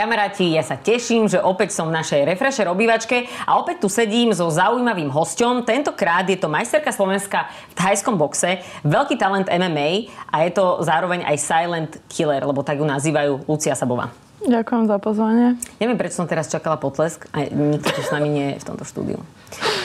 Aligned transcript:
Kamaráti, 0.00 0.56
ja 0.56 0.64
sa 0.64 0.80
teším, 0.80 1.28
že 1.28 1.36
opäť 1.36 1.76
som 1.76 1.92
v 1.92 2.00
našej 2.00 2.24
Refresher 2.24 2.64
obývačke 2.72 3.28
a 3.44 3.60
opäť 3.60 3.84
tu 3.84 3.92
sedím 3.92 4.32
so 4.32 4.48
zaujímavým 4.48 5.12
hosťom. 5.12 5.68
Tentokrát 5.68 6.24
je 6.24 6.40
to 6.40 6.48
majsterka 6.48 6.88
Slovenska 6.88 7.52
v 7.68 7.74
thajskom 7.76 8.16
boxe, 8.16 8.64
veľký 8.80 9.20
talent 9.20 9.52
MMA 9.52 10.08
a 10.32 10.48
je 10.48 10.56
to 10.56 10.80
zároveň 10.88 11.20
aj 11.28 11.36
silent 11.36 11.90
killer, 12.08 12.40
lebo 12.40 12.64
tak 12.64 12.80
ju 12.80 12.88
nazývajú 12.88 13.44
Lucia 13.44 13.76
Sabová. 13.76 14.08
Ďakujem 14.40 14.88
za 14.88 14.96
pozvanie. 14.96 15.60
Neviem, 15.76 16.00
prečo 16.00 16.16
som 16.16 16.24
teraz 16.24 16.48
čakala 16.48 16.80
potlesk 16.80 17.28
a 17.36 17.44
nikto 17.52 17.92
tu 17.92 18.00
s 18.00 18.08
nami 18.08 18.32
nie 18.32 18.46
je 18.56 18.64
v 18.64 18.68
tomto 18.72 18.88
štúdiu. 18.88 19.20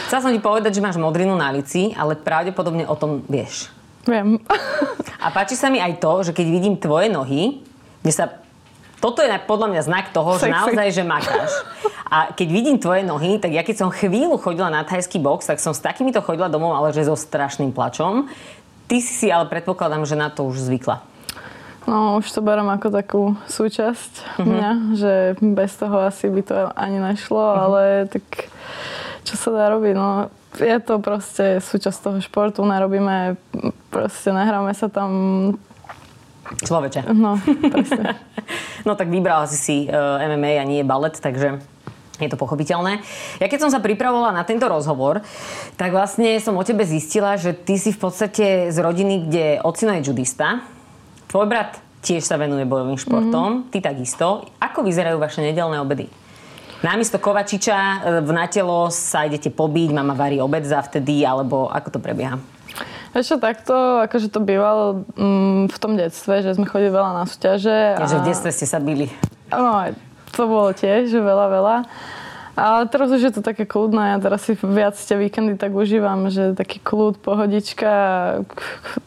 Chcela 0.08 0.24
som 0.24 0.32
ti 0.32 0.40
povedať, 0.40 0.80
že 0.80 0.86
máš 0.86 0.96
modrinu 0.96 1.36
na 1.36 1.52
lici, 1.52 1.92
ale 1.92 2.16
pravdepodobne 2.16 2.88
o 2.88 2.96
tom 2.96 3.20
vieš. 3.28 3.68
Viem. 4.08 4.40
A 5.20 5.28
páči 5.36 5.60
sa 5.60 5.68
mi 5.68 5.84
aj 5.84 6.00
to, 6.00 6.24
že 6.24 6.32
keď 6.32 6.48
vidím 6.48 6.80
tvoje 6.80 7.12
nohy, 7.12 7.60
kde 8.00 8.14
sa 8.16 8.45
toto 9.00 9.20
je 9.24 9.30
podľa 9.44 9.68
mňa 9.72 9.82
znak 9.86 10.06
toho, 10.12 10.36
Sexy. 10.36 10.48
že 10.48 10.56
naozaj, 10.60 10.88
že 10.92 11.04
makáš. 11.04 11.52
A 12.06 12.32
keď 12.32 12.48
vidím 12.54 12.78
tvoje 12.78 13.02
nohy, 13.02 13.42
tak 13.42 13.52
ja 13.52 13.66
keď 13.66 13.76
som 13.86 13.90
chvíľu 13.90 14.38
chodila 14.38 14.70
na 14.70 14.86
thajský 14.86 15.18
box, 15.18 15.50
tak 15.50 15.58
som 15.58 15.74
s 15.74 15.82
takýmito 15.82 16.22
chodila 16.22 16.48
domov, 16.48 16.78
ale 16.78 16.94
že 16.94 17.10
so 17.10 17.18
strašným 17.18 17.74
plačom. 17.74 18.30
Ty 18.86 18.98
si 19.02 19.14
si 19.14 19.28
ale 19.34 19.50
predpokladám, 19.50 20.06
že 20.06 20.14
na 20.14 20.30
to 20.30 20.46
už 20.46 20.62
zvykla. 20.70 21.02
No, 21.86 22.18
už 22.18 22.30
to 22.34 22.42
berám 22.42 22.70
ako 22.74 22.90
takú 22.90 23.22
súčasť 23.46 24.42
mm-hmm. 24.42 24.46
mňa, 24.46 24.72
že 24.98 25.14
bez 25.38 25.72
toho 25.78 26.02
asi 26.02 26.34
by 26.34 26.42
to 26.42 26.56
ani 26.74 26.98
nešlo, 26.98 27.42
mm-hmm. 27.42 27.64
ale 27.66 27.82
tak 28.10 28.26
čo 29.26 29.34
sa 29.38 29.50
dá 29.54 29.66
robiť, 29.74 29.94
no 29.94 30.34
je 30.58 30.78
to 30.82 30.98
proste 31.04 31.60
súčasť 31.62 32.00
toho 32.00 32.18
športu, 32.24 32.64
nerobíme, 32.64 33.36
proste 33.92 34.32
nehráme 34.32 34.72
sa 34.74 34.88
tam 34.88 35.12
Človeče. 36.46 37.10
No, 37.14 37.42
presne. 37.74 38.22
no 38.86 38.94
tak 38.94 39.10
vybrala 39.10 39.50
si 39.50 39.58
si 39.58 39.78
e, 39.86 39.90
MMA 40.30 40.62
a 40.62 40.66
nie 40.66 40.86
balet, 40.86 41.18
takže 41.18 41.58
je 42.22 42.30
to 42.32 42.40
pochopiteľné. 42.40 43.04
Ja 43.44 43.48
keď 43.52 43.68
som 43.68 43.72
sa 43.74 43.84
pripravovala 43.84 44.32
na 44.32 44.48
tento 44.48 44.70
rozhovor, 44.70 45.20
tak 45.76 45.92
vlastne 45.92 46.40
som 46.40 46.56
o 46.56 46.64
tebe 46.64 46.88
zistila, 46.88 47.36
že 47.36 47.52
ty 47.52 47.76
si 47.76 47.92
v 47.92 48.00
podstate 48.00 48.72
z 48.72 48.78
rodiny, 48.80 49.28
kde 49.28 49.46
ocino 49.66 49.92
je 50.00 50.14
judista. 50.14 50.64
Tvoj 51.28 51.50
brat 51.50 51.82
tiež 52.06 52.22
sa 52.22 52.38
venuje 52.38 52.64
bojovým 52.70 53.02
športom, 53.02 53.50
mm-hmm. 53.66 53.70
ty 53.74 53.82
takisto. 53.82 54.46
Ako 54.62 54.86
vyzerajú 54.86 55.18
vaše 55.18 55.42
nedelné 55.42 55.82
obedy? 55.82 56.08
Námiesto 56.86 57.18
Kovačiča 57.18 57.78
e, 57.82 57.98
v 58.22 58.32
natelo 58.32 58.94
sa 58.94 59.26
idete 59.26 59.50
pobiť, 59.50 59.90
mama 59.90 60.14
varí 60.14 60.38
obed 60.38 60.62
za 60.62 60.86
vtedy, 60.86 61.26
alebo 61.26 61.66
ako 61.74 61.98
to 61.98 62.00
prebieha? 62.00 62.38
Čo, 63.16 63.40
takto, 63.40 64.04
akože 64.04 64.28
to 64.28 64.44
bývalo 64.44 65.08
mm, 65.16 65.72
v 65.72 65.78
tom 65.80 65.96
detstve, 65.96 66.44
že 66.44 66.52
sme 66.60 66.68
chodili 66.68 66.92
veľa 66.92 67.16
na 67.16 67.24
súťaže. 67.24 67.96
A... 67.96 68.04
Že 68.04 68.20
v 68.20 68.28
detstve 68.28 68.50
ste 68.52 68.68
sa 68.68 68.84
bili. 68.84 69.08
No, 69.56 69.88
to 70.36 70.44
bolo 70.52 70.76
tiež 70.76 71.16
veľa, 71.16 71.48
veľa. 71.48 71.76
A 72.56 72.88
teraz 72.88 73.12
už 73.12 73.20
je 73.20 73.34
to 73.36 73.44
také 73.44 73.68
kľudné, 73.68 74.16
ja 74.16 74.18
teraz 74.24 74.48
si 74.48 74.56
viac 74.56 74.96
tie 74.96 75.20
víkendy 75.20 75.60
tak 75.60 75.76
užívam, 75.76 76.32
že 76.32 76.56
taký 76.56 76.80
kľud, 76.80 77.20
pohodička, 77.20 77.92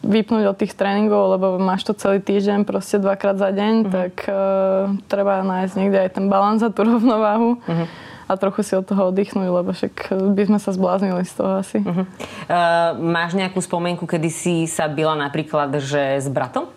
vypnúť 0.05 0.53
od 0.53 0.57
tých 0.57 0.77
tréningov, 0.77 1.33
lebo 1.33 1.57
máš 1.57 1.81
to 1.81 1.97
celý 1.97 2.21
týždeň, 2.21 2.61
proste 2.61 3.01
dvakrát 3.01 3.41
za 3.41 3.49
deň, 3.49 3.73
uh-huh. 3.73 3.89
tak 3.89 4.13
uh, 4.29 4.93
treba 5.09 5.41
nájsť 5.41 5.73
niekde 5.81 5.97
aj 5.97 6.09
ten 6.13 6.25
balans 6.29 6.61
a 6.61 6.69
tú 6.69 6.85
rovnováhu. 6.85 7.57
Uh-huh 7.57 7.89
a 8.29 8.37
trochu 8.37 8.61
si 8.61 8.77
od 8.77 8.85
toho 8.85 9.09
oddychnúť, 9.09 9.49
lebo 9.49 9.73
však 9.73 10.13
by 10.37 10.43
sme 10.45 10.59
sa 10.61 10.69
zbláznili 10.69 11.25
z 11.25 11.33
toho 11.33 11.51
asi. 11.65 11.81
Uh-huh. 11.81 12.05
Uh, 12.05 12.93
máš 13.01 13.33
nejakú 13.33 13.57
spomienku, 13.57 14.05
kedy 14.05 14.29
si 14.29 14.55
sa 14.69 14.85
byla 14.85 15.17
napríklad, 15.17 15.73
že 15.81 16.21
s 16.21 16.29
bratom? 16.29 16.69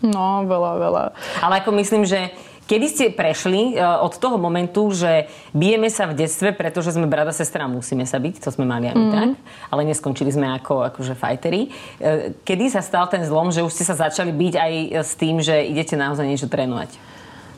No, 0.00 0.46
veľa, 0.46 0.72
veľa. 0.78 1.02
Ale 1.42 1.54
ako 1.60 1.74
myslím, 1.76 2.06
že 2.06 2.30
Kedy 2.70 2.86
ste 2.86 3.10
prešli 3.10 3.74
uh, 3.74 3.98
od 4.06 4.14
toho 4.14 4.38
momentu, 4.38 4.94
že 4.94 5.26
bijeme 5.50 5.90
sa 5.90 6.06
v 6.06 6.22
detstve, 6.22 6.54
pretože 6.54 6.94
sme 6.94 7.10
brada, 7.10 7.34
sestra, 7.34 7.66
musíme 7.66 8.06
sa 8.06 8.22
byť, 8.22 8.38
to 8.38 8.54
sme 8.54 8.62
mali 8.62 8.86
aj 8.86 8.94
my 8.94 9.06
mm. 9.10 9.10
tak, 9.10 9.30
ale 9.74 9.90
neskončili 9.90 10.30
sme 10.30 10.46
ako 10.54 10.86
akože 10.94 11.18
fajteri. 11.18 11.66
Uh, 11.66 12.30
kedy 12.46 12.70
sa 12.70 12.78
stal 12.78 13.10
ten 13.10 13.26
zlom, 13.26 13.50
že 13.50 13.66
už 13.66 13.74
ste 13.74 13.82
sa 13.82 13.98
začali 13.98 14.30
byť 14.30 14.54
aj 14.54 14.72
s 15.02 15.18
tým, 15.18 15.42
že 15.42 15.66
idete 15.66 15.98
naozaj 15.98 16.22
niečo 16.22 16.46
trénovať? 16.46 16.94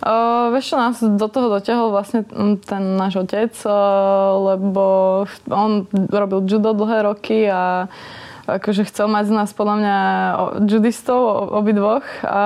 Uh, 0.03 0.51
vieš 0.51 0.75
nás 0.75 0.99
do 0.99 1.27
toho 1.31 1.47
dotiahol 1.47 1.95
vlastne 1.95 2.27
ten 2.67 2.83
náš 2.99 3.23
otec, 3.23 3.55
uh, 3.63 3.73
lebo 4.51 4.85
on 5.47 5.87
robil 6.11 6.43
judo 6.43 6.75
dlhé 6.75 7.07
roky 7.07 7.47
a 7.47 7.87
akože 8.47 8.83
chcel 8.91 9.07
mať 9.07 9.31
z 9.31 9.33
nás 9.39 9.51
podľa 9.55 9.77
mňa 9.79 9.99
judistov 10.67 11.55
obidvoch 11.55 12.03
a 12.27 12.43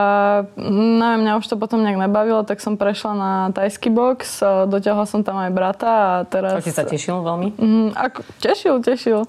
neviem, 0.60 1.24
mňa 1.24 1.40
už 1.40 1.48
to 1.48 1.56
potom 1.56 1.80
nejak 1.80 1.96
nebavilo, 1.96 2.44
tak 2.44 2.60
som 2.60 2.76
prešla 2.76 3.12
na 3.16 3.32
tajský 3.56 3.88
box, 3.88 4.44
dotiahla 4.68 5.08
som 5.08 5.24
tam 5.24 5.40
aj 5.40 5.50
brata 5.56 5.88
a 5.88 6.10
teraz... 6.28 6.60
To 6.60 6.68
sa 6.68 6.84
tešil 6.84 7.24
veľmi? 7.24 7.48
Mm, 7.56 7.88
ako, 7.96 8.20
tešil, 8.44 8.84
tešil. 8.84 9.24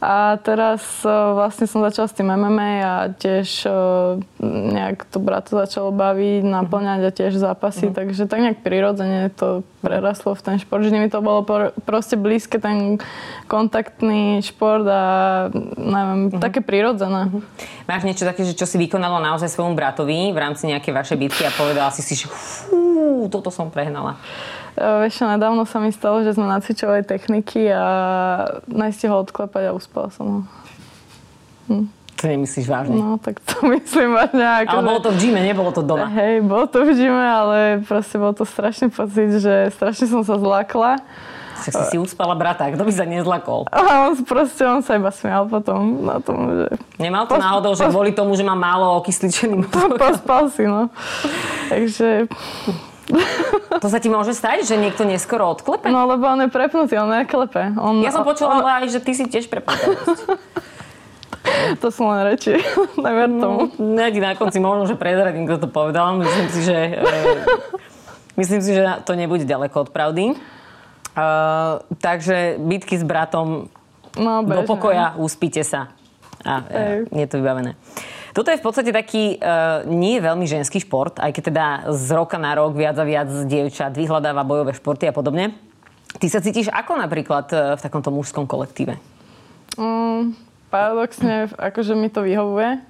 A 0.00 0.40
teraz 0.40 0.80
uh, 1.04 1.36
vlastne 1.36 1.68
som 1.68 1.84
začala 1.84 2.08
s 2.08 2.16
tým 2.16 2.32
MMA 2.32 2.72
a 2.80 3.12
tiež 3.12 3.68
uh, 3.68 4.16
nejak 4.40 5.04
to 5.04 5.20
bratu 5.20 5.60
začalo 5.60 5.92
baviť, 5.92 6.40
naplňať 6.40 7.00
a 7.04 7.10
tiež 7.12 7.36
zápasy, 7.36 7.92
uh-huh. 7.92 8.00
takže 8.00 8.24
tak 8.24 8.40
nejak 8.40 8.64
prirodzene 8.64 9.28
to 9.36 9.60
prerastlo 9.84 10.32
v 10.32 10.40
ten 10.40 10.56
šport. 10.56 10.80
Vždy 10.80 11.04
mi 11.04 11.12
to 11.12 11.20
bolo 11.20 11.44
por- 11.44 11.76
proste 11.84 12.16
blízke, 12.16 12.56
ten 12.56 12.96
kontaktný 13.44 14.40
šport 14.40 14.88
a 14.88 15.04
neviem, 15.76 16.32
uh-huh. 16.32 16.40
také 16.40 16.64
prirodzené. 16.64 17.28
Uh-huh. 17.28 17.44
Máš 17.84 18.08
niečo 18.08 18.24
také, 18.24 18.48
že 18.48 18.56
čo 18.56 18.64
si 18.64 18.80
vykonala 18.80 19.20
naozaj 19.20 19.52
svojmu 19.52 19.76
bratovi 19.76 20.32
v 20.32 20.38
rámci 20.40 20.64
nejakej 20.64 20.96
vašej 20.96 21.18
bitky 21.20 21.44
a 21.44 21.52
povedala 21.52 21.92
si 21.92 22.00
si, 22.00 22.16
že 22.16 22.24
toto 23.28 23.52
som 23.52 23.68
prehnala? 23.68 24.16
Vieš 24.80 25.28
nedávno 25.28 25.68
sa 25.68 25.78
mi 25.78 25.92
stalo, 25.92 26.24
že 26.24 26.32
sme 26.32 26.48
nacvičovali 26.48 27.04
techniky 27.04 27.68
a 27.68 27.84
najstihol 28.64 29.28
odklepať 29.28 29.70
a 29.70 29.76
uspal 29.76 30.08
som 30.08 30.26
ho. 30.26 30.40
Hm. 31.68 31.86
To 32.20 32.28
nemyslíš 32.28 32.68
vážne? 32.68 33.00
No, 33.00 33.16
tak 33.16 33.40
to 33.40 33.64
myslím 33.72 34.12
vážne. 34.12 34.44
Ako 34.44 34.76
ale 34.76 34.84
bolo 34.84 35.00
to 35.00 35.10
v 35.12 35.16
gyme, 35.24 35.40
nebolo 35.40 35.70
to 35.72 35.80
doma. 35.80 36.08
Hej, 36.12 36.44
bolo 36.44 36.68
to 36.68 36.84
v 36.84 36.92
gyme, 36.92 37.24
ale 37.24 37.80
proste 37.88 38.20
bol 38.20 38.36
to 38.36 38.44
strašný 38.44 38.92
pocit, 38.92 39.40
že 39.40 39.72
strašne 39.72 40.04
som 40.04 40.20
sa 40.20 40.36
zlakla. 40.36 41.00
Však 41.60 41.72
si 41.76 41.84
si 41.92 41.96
uspala 42.00 42.32
brata, 42.32 42.72
kto 42.72 42.82
by 42.88 42.92
sa 42.92 43.04
nezlakol? 43.04 43.68
A 43.68 44.08
on 44.08 44.16
proste, 44.24 44.64
on 44.64 44.80
sa 44.80 44.96
iba 44.96 45.12
smial 45.12 45.44
potom 45.44 46.08
na 46.08 46.16
tom, 46.16 46.48
že... 46.48 46.66
Nemal 46.96 47.28
to 47.28 47.36
pos... 47.36 47.44
náhodou, 47.44 47.72
že 47.76 47.84
kvôli 47.84 48.16
tomu, 48.16 48.32
že 48.32 48.40
má 48.40 48.56
málo 48.56 48.96
okysličený 49.04 49.60
mozog? 49.68 50.00
Pospal 50.00 50.48
si, 50.48 50.64
no. 50.64 50.88
Takže... 51.68 52.32
To 53.80 53.88
sa 53.88 53.98
ti 54.02 54.12
môže 54.12 54.36
stať, 54.36 54.66
že 54.66 54.76
niekto 54.76 55.06
neskoro 55.06 55.50
odklepe? 55.56 55.88
No, 55.88 56.04
lebo 56.04 56.28
on 56.28 56.44
je 56.44 56.48
prepnutý, 56.52 57.00
on 57.00 57.10
neklepe. 57.10 57.72
On, 57.78 58.02
ja 58.04 58.12
som 58.12 58.26
počula 58.26 58.60
on... 58.60 58.66
aj, 58.66 58.92
že 58.92 59.00
ty 59.00 59.12
si 59.16 59.24
tiež 59.24 59.48
prepnutý. 59.48 59.88
to 61.82 61.88
sú 61.88 62.04
len 62.06 62.28
reči. 62.28 62.60
Never 63.04 63.26
tomu. 63.30 63.72
No, 63.78 64.02
na 64.04 64.34
konci 64.36 64.58
možno, 64.60 64.84
že 64.90 64.96
prezradím, 64.98 65.48
kto 65.48 65.66
to 65.66 65.68
povedal. 65.70 66.18
Myslím 66.20 66.48
si, 66.52 66.60
že, 66.66 66.78
e, 66.98 67.16
myslím 68.36 68.60
si, 68.60 68.70
že 68.76 68.82
to 69.06 69.16
nebude 69.16 69.48
ďaleko 69.48 69.88
od 69.88 69.90
pravdy. 69.90 70.36
Uh, 71.10 71.82
takže 71.98 72.54
bitky 72.62 72.94
s 72.94 73.02
bratom 73.02 73.66
no, 74.14 74.46
do 74.46 74.62
pokoja, 74.62 75.18
uspíte 75.18 75.66
sa. 75.66 75.90
A, 76.46 76.62
uh, 76.62 77.02
je 77.10 77.26
to 77.26 77.42
vybavené. 77.42 77.74
Toto 78.40 78.56
je 78.56 78.62
v 78.64 78.64
podstate 78.64 78.88
taký 78.88 79.36
uh, 79.36 79.84
nie 79.84 80.16
veľmi 80.16 80.48
ženský 80.48 80.80
šport, 80.80 81.20
aj 81.20 81.28
keď 81.28 81.42
teda 81.52 81.66
z 81.92 82.08
roka 82.16 82.40
na 82.40 82.56
rok 82.56 82.72
viac 82.72 82.96
a 82.96 83.04
viac 83.04 83.28
dievčat 83.44 83.92
vyhľadáva 83.92 84.48
bojové 84.48 84.72
športy 84.72 85.04
a 85.04 85.12
podobne. 85.12 85.52
Ty 86.16 86.26
sa 86.32 86.40
cítiš 86.40 86.72
ako 86.72 86.96
napríklad 86.96 87.52
uh, 87.52 87.76
v 87.76 87.84
takomto 87.84 88.08
mužskom 88.08 88.48
kolektíve? 88.48 88.96
Mm, 89.76 90.32
paradoxne, 90.72 91.52
akože 91.52 91.92
mi 91.92 92.08
to 92.08 92.24
vyhovuje, 92.24 92.80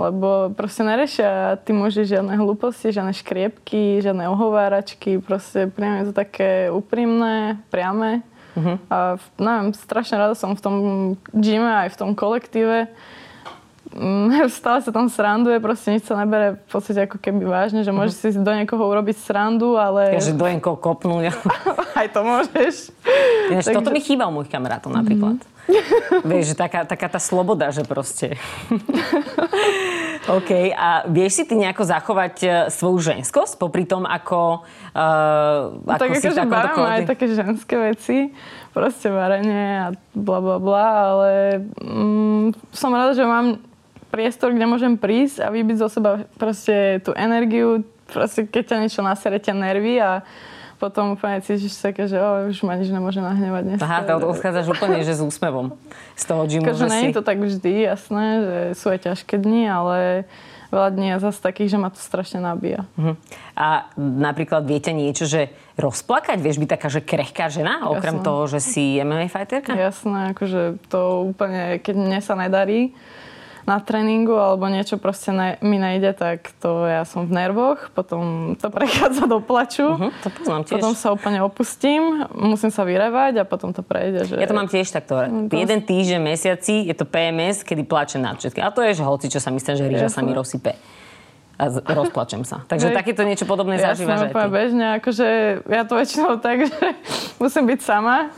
lebo 0.00 0.56
proste 0.56 0.88
nerešia 0.88 1.60
tí 1.68 1.76
muži 1.76 2.08
žiadne 2.08 2.40
hlúposti, 2.40 2.88
žiadne 2.88 3.12
škriepky, 3.12 4.00
žiadne 4.00 4.24
ohováračky, 4.32 5.20
proste 5.20 5.68
pre 5.68 6.00
je 6.00 6.04
to 6.08 6.14
také 6.16 6.72
úprimné, 6.72 7.60
priame. 7.68 8.24
Uh-huh. 8.56 8.80
A 8.88 9.20
neviem, 9.36 9.76
strašne 9.76 10.16
rada 10.16 10.32
som 10.32 10.56
v 10.56 10.64
tom 10.64 10.74
gyme 11.36 11.84
aj 11.84 11.92
v 11.92 11.98
tom 12.00 12.16
kolektíve 12.16 12.88
stále 14.58 14.78
sa 14.84 14.90
tam 14.92 15.08
sranduje, 15.08 15.58
proste 15.58 15.96
nič 15.96 16.04
sa 16.04 16.18
nebere 16.18 16.60
v 16.60 16.68
podstate 16.68 17.08
ako 17.08 17.16
keby 17.20 17.44
vážne, 17.48 17.80
že 17.82 17.92
môžeš 17.92 18.14
si 18.14 18.28
do 18.36 18.52
niekoho 18.52 18.84
urobiť 18.84 19.16
srandu, 19.16 19.80
ale... 19.80 20.16
Že 20.20 20.36
do 20.36 20.46
niekoho 20.48 20.76
kopnúť. 20.76 21.32
Aj 21.98 22.08
to 22.12 22.20
môžeš. 22.20 22.92
Ináč, 23.48 23.64
Takže... 23.68 23.76
toto 23.80 23.90
mi 23.90 24.00
chýba 24.04 24.28
u 24.28 24.32
mojich 24.34 24.52
kamarátov 24.52 24.92
napríklad. 24.92 25.40
Mm-hmm. 25.40 25.58
Vieš, 26.24 26.44
že 26.52 26.56
taká, 26.56 26.88
taká 26.88 27.12
tá 27.12 27.20
sloboda, 27.20 27.68
že 27.68 27.84
proste. 27.84 28.40
OK. 30.40 30.72
A 30.72 31.04
vieš 31.04 31.40
si 31.40 31.42
ty 31.44 31.60
nejako 31.60 31.84
zachovať 31.84 32.34
e, 32.40 32.48
svoju 32.72 33.12
ženskosť 33.12 33.60
popri 33.60 33.84
tom, 33.84 34.08
ako, 34.08 34.64
uh, 34.96 35.76
ako 35.84 36.00
tak 36.00 36.08
si 36.16 36.24
akože 36.24 36.44
takomto 36.48 36.88
aj 36.88 37.02
také 37.04 37.24
ženské 37.36 37.76
veci. 37.76 38.32
Proste 38.72 39.12
varenie 39.12 39.64
a 39.76 39.88
bla 40.16 40.40
bla 40.40 40.56
bla, 40.56 40.88
ale 41.12 41.30
mm, 41.84 42.72
som 42.72 42.88
rada, 42.96 43.12
že 43.12 43.28
mám 43.28 43.60
priestor, 44.08 44.56
kde 44.56 44.66
môžem 44.68 44.94
prísť 44.96 45.44
a 45.44 45.48
vybiť 45.52 45.76
zo 45.78 45.88
seba 45.88 46.24
proste 46.40 47.00
tú 47.04 47.12
energiu, 47.12 47.84
proste 48.08 48.48
keď 48.48 48.62
ťa 48.74 48.76
niečo 48.80 49.00
nasere, 49.04 49.36
ťa 49.38 49.54
nervy 49.54 50.00
a 50.00 50.24
potom 50.78 51.18
úplne 51.18 51.42
cítiš 51.42 51.74
také, 51.82 52.06
že 52.06 52.16
oh, 52.16 52.46
už 52.46 52.62
ma 52.62 52.78
nič 52.78 52.88
nemôže 52.88 53.18
nahnevať 53.18 53.62
dnes. 53.66 53.78
Aha, 53.82 54.06
to 54.06 54.30
odchádzaš 54.30 54.70
úplne, 54.70 55.02
že 55.02 55.18
s 55.18 55.20
úsmevom 55.20 55.74
z 56.14 56.24
toho 56.24 56.42
gymu. 56.46 56.64
Takže 56.70 56.86
nie 56.86 57.10
je 57.10 57.16
to 57.18 57.24
tak 57.26 57.38
vždy, 57.42 57.72
jasné, 57.82 58.24
že 58.40 58.58
sú 58.78 58.86
aj 58.94 59.10
ťažké 59.10 59.42
dni, 59.42 59.66
ale 59.66 59.98
veľa 60.70 60.88
dní 60.94 61.06
je 61.10 61.16
zase 61.18 61.40
takých, 61.42 61.74
že 61.74 61.78
ma 61.82 61.90
to 61.90 61.98
strašne 61.98 62.38
nabíja. 62.38 62.86
Uh-huh. 62.94 63.18
A 63.58 63.90
napríklad 63.98 64.62
viete 64.62 64.94
niečo, 64.94 65.26
že 65.26 65.50
rozplakať? 65.74 66.38
Vieš 66.38 66.62
byť 66.62 66.70
taká, 66.70 66.88
že 66.92 67.02
krehká 67.02 67.50
žena, 67.50 67.90
okrem 67.90 68.22
Jasné. 68.22 68.26
toho, 68.26 68.42
že 68.46 68.58
si 68.62 68.84
MMA 69.02 69.26
fighterka? 69.26 69.74
Jasné, 69.74 70.30
akože 70.36 70.78
to 70.86 71.26
úplne, 71.26 71.82
keď 71.82 71.94
mne 71.98 72.18
sa 72.22 72.38
nedarí, 72.38 72.94
na 73.68 73.84
tréningu 73.84 74.32
alebo 74.32 74.64
niečo 74.72 74.96
proste 74.96 75.28
ne, 75.28 75.60
mi 75.60 75.76
nejde, 75.76 76.16
tak 76.16 76.56
to 76.56 76.88
ja 76.88 77.04
som 77.04 77.28
v 77.28 77.36
nervoch, 77.36 77.92
potom 77.92 78.56
to 78.56 78.72
prechádza 78.72 79.28
do 79.28 79.44
plaču. 79.44 79.84
Uh-huh, 79.84 80.08
to 80.24 80.32
poznám 80.32 80.64
tiež. 80.64 80.80
Potom 80.80 80.92
sa 80.96 81.12
úplne 81.12 81.44
opustím, 81.44 82.24
musím 82.32 82.72
sa 82.72 82.88
vyrevať 82.88 83.38
a 83.40 83.44
potom 83.44 83.76
to 83.76 83.84
prejde. 83.84 84.24
Že... 84.24 84.34
Ja 84.40 84.48
to 84.48 84.56
mám 84.56 84.72
tiež 84.72 84.88
takto. 84.88 85.20
No, 85.28 85.52
to... 85.52 85.60
Jeden 85.60 85.84
týždeň, 85.84 86.16
mesiaci 86.16 86.88
je 86.88 86.94
to 86.96 87.04
PMS, 87.04 87.60
kedy 87.60 87.84
plačem 87.84 88.24
nad 88.24 88.40
všetkým. 88.40 88.64
A 88.64 88.72
to 88.72 88.80
je, 88.80 88.96
že 88.96 89.04
hoci, 89.04 89.28
čo 89.28 89.44
sa 89.44 89.52
myslím, 89.52 89.74
že 89.76 89.84
rýža 89.84 90.08
sa 90.08 90.24
mi 90.24 90.32
rozsype 90.32 90.72
a 91.58 91.64
z- 91.74 91.82
rozplačem 91.82 92.46
sa. 92.46 92.62
Takže 92.70 92.94
Hej. 92.94 92.96
takéto 92.96 93.26
niečo 93.26 93.44
podobné 93.44 93.82
ja 93.82 93.92
zažívaš 93.92 94.30
aj 94.30 94.32
ty. 94.32 94.46
bežne, 94.46 94.86
akože 95.02 95.26
ja 95.66 95.82
to 95.82 95.98
väčšinou 95.98 96.38
tak, 96.38 96.64
že 96.70 96.78
musím 97.42 97.66
byť 97.68 97.80
sama 97.82 98.30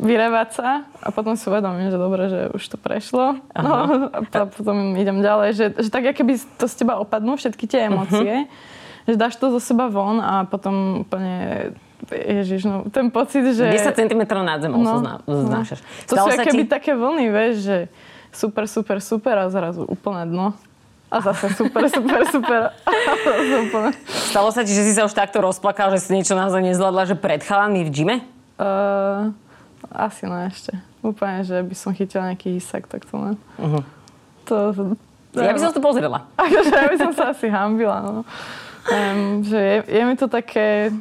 vyrevať 0.00 0.48
sa 0.56 0.88
a 1.04 1.08
potom 1.12 1.36
si 1.36 1.44
uvedomím, 1.44 1.92
že 1.92 1.98
dobre, 2.00 2.32
že 2.32 2.40
už 2.56 2.62
to 2.72 2.76
prešlo. 2.80 3.36
No, 3.52 3.72
a 4.16 4.48
potom 4.48 4.96
idem 4.96 5.20
ďalej. 5.20 5.48
Že, 5.52 5.66
že 5.84 5.88
tak, 5.92 6.08
keby 6.16 6.40
to 6.56 6.64
z 6.64 6.74
teba 6.80 6.96
opadnú 6.96 7.36
všetky 7.36 7.68
tie 7.68 7.92
emócie, 7.92 8.48
uh-huh. 8.48 9.06
že 9.12 9.14
dáš 9.20 9.36
to 9.36 9.52
zo 9.52 9.60
seba 9.60 9.92
von 9.92 10.18
a 10.18 10.48
potom 10.48 11.04
úplne 11.04 11.70
Ježiš, 12.08 12.64
no 12.64 12.88
ten 12.88 13.12
pocit, 13.12 13.44
že... 13.52 13.68
10 13.76 13.92
cm 13.92 14.22
nad 14.40 14.56
zemou 14.64 14.80
no, 14.80 15.04
zná, 15.04 15.20
no. 15.28 15.44
znášaš. 15.44 15.84
No. 15.84 16.08
To 16.08 16.14
sú 16.24 16.28
keby 16.32 16.64
ti... 16.64 16.72
také 16.72 16.96
vlny, 16.96 17.26
vieš, 17.28 17.54
že 17.60 17.76
super, 18.32 18.64
super, 18.64 18.98
super 19.04 19.36
a 19.36 19.52
zrazu 19.52 19.84
úplne 19.84 20.24
dno. 20.24 20.46
A 21.10 21.18
zase 21.18 21.50
super, 21.58 21.90
super, 21.90 22.22
super. 22.30 22.70
Stalo 24.30 24.54
sa 24.54 24.62
ti, 24.62 24.70
že 24.70 24.86
si 24.86 24.94
sa 24.94 25.02
už 25.02 25.10
takto 25.10 25.42
rozplakal, 25.42 25.90
že 25.90 26.06
si 26.06 26.14
niečo 26.14 26.38
naozaj 26.38 26.62
nezvládla, 26.62 27.02
že 27.10 27.16
pred 27.18 27.42
chalami 27.42 27.82
v 27.82 27.90
gyme? 27.90 28.16
Uh, 28.54 29.34
asi 29.90 30.26
ne 30.26 30.46
ešte. 30.46 30.72
Úplne, 31.02 31.42
že 31.42 31.56
by 31.66 31.74
som 31.74 31.90
chytila 31.92 32.30
nejaký 32.32 32.56
hysak, 32.56 32.86
tak 32.86 33.04
to 33.04 33.14
ne. 33.18 33.32
Uh-huh. 33.58 33.82
To, 34.46 34.56
to, 35.34 35.36
ja 35.42 35.52
by 35.54 35.60
som 35.60 35.74
to 35.74 35.82
pozrela. 35.82 36.26
Akože 36.38 36.72
ja 36.72 36.88
by 36.90 36.96
som 36.98 37.12
sa 37.14 37.34
asi 37.34 37.46
hambila. 37.50 37.98
No. 38.02 38.22
Um, 38.88 39.42
že 39.44 39.58
je, 39.58 39.76
je 39.86 40.02
mi 40.06 40.14
to 40.16 40.26
také... 40.30 40.94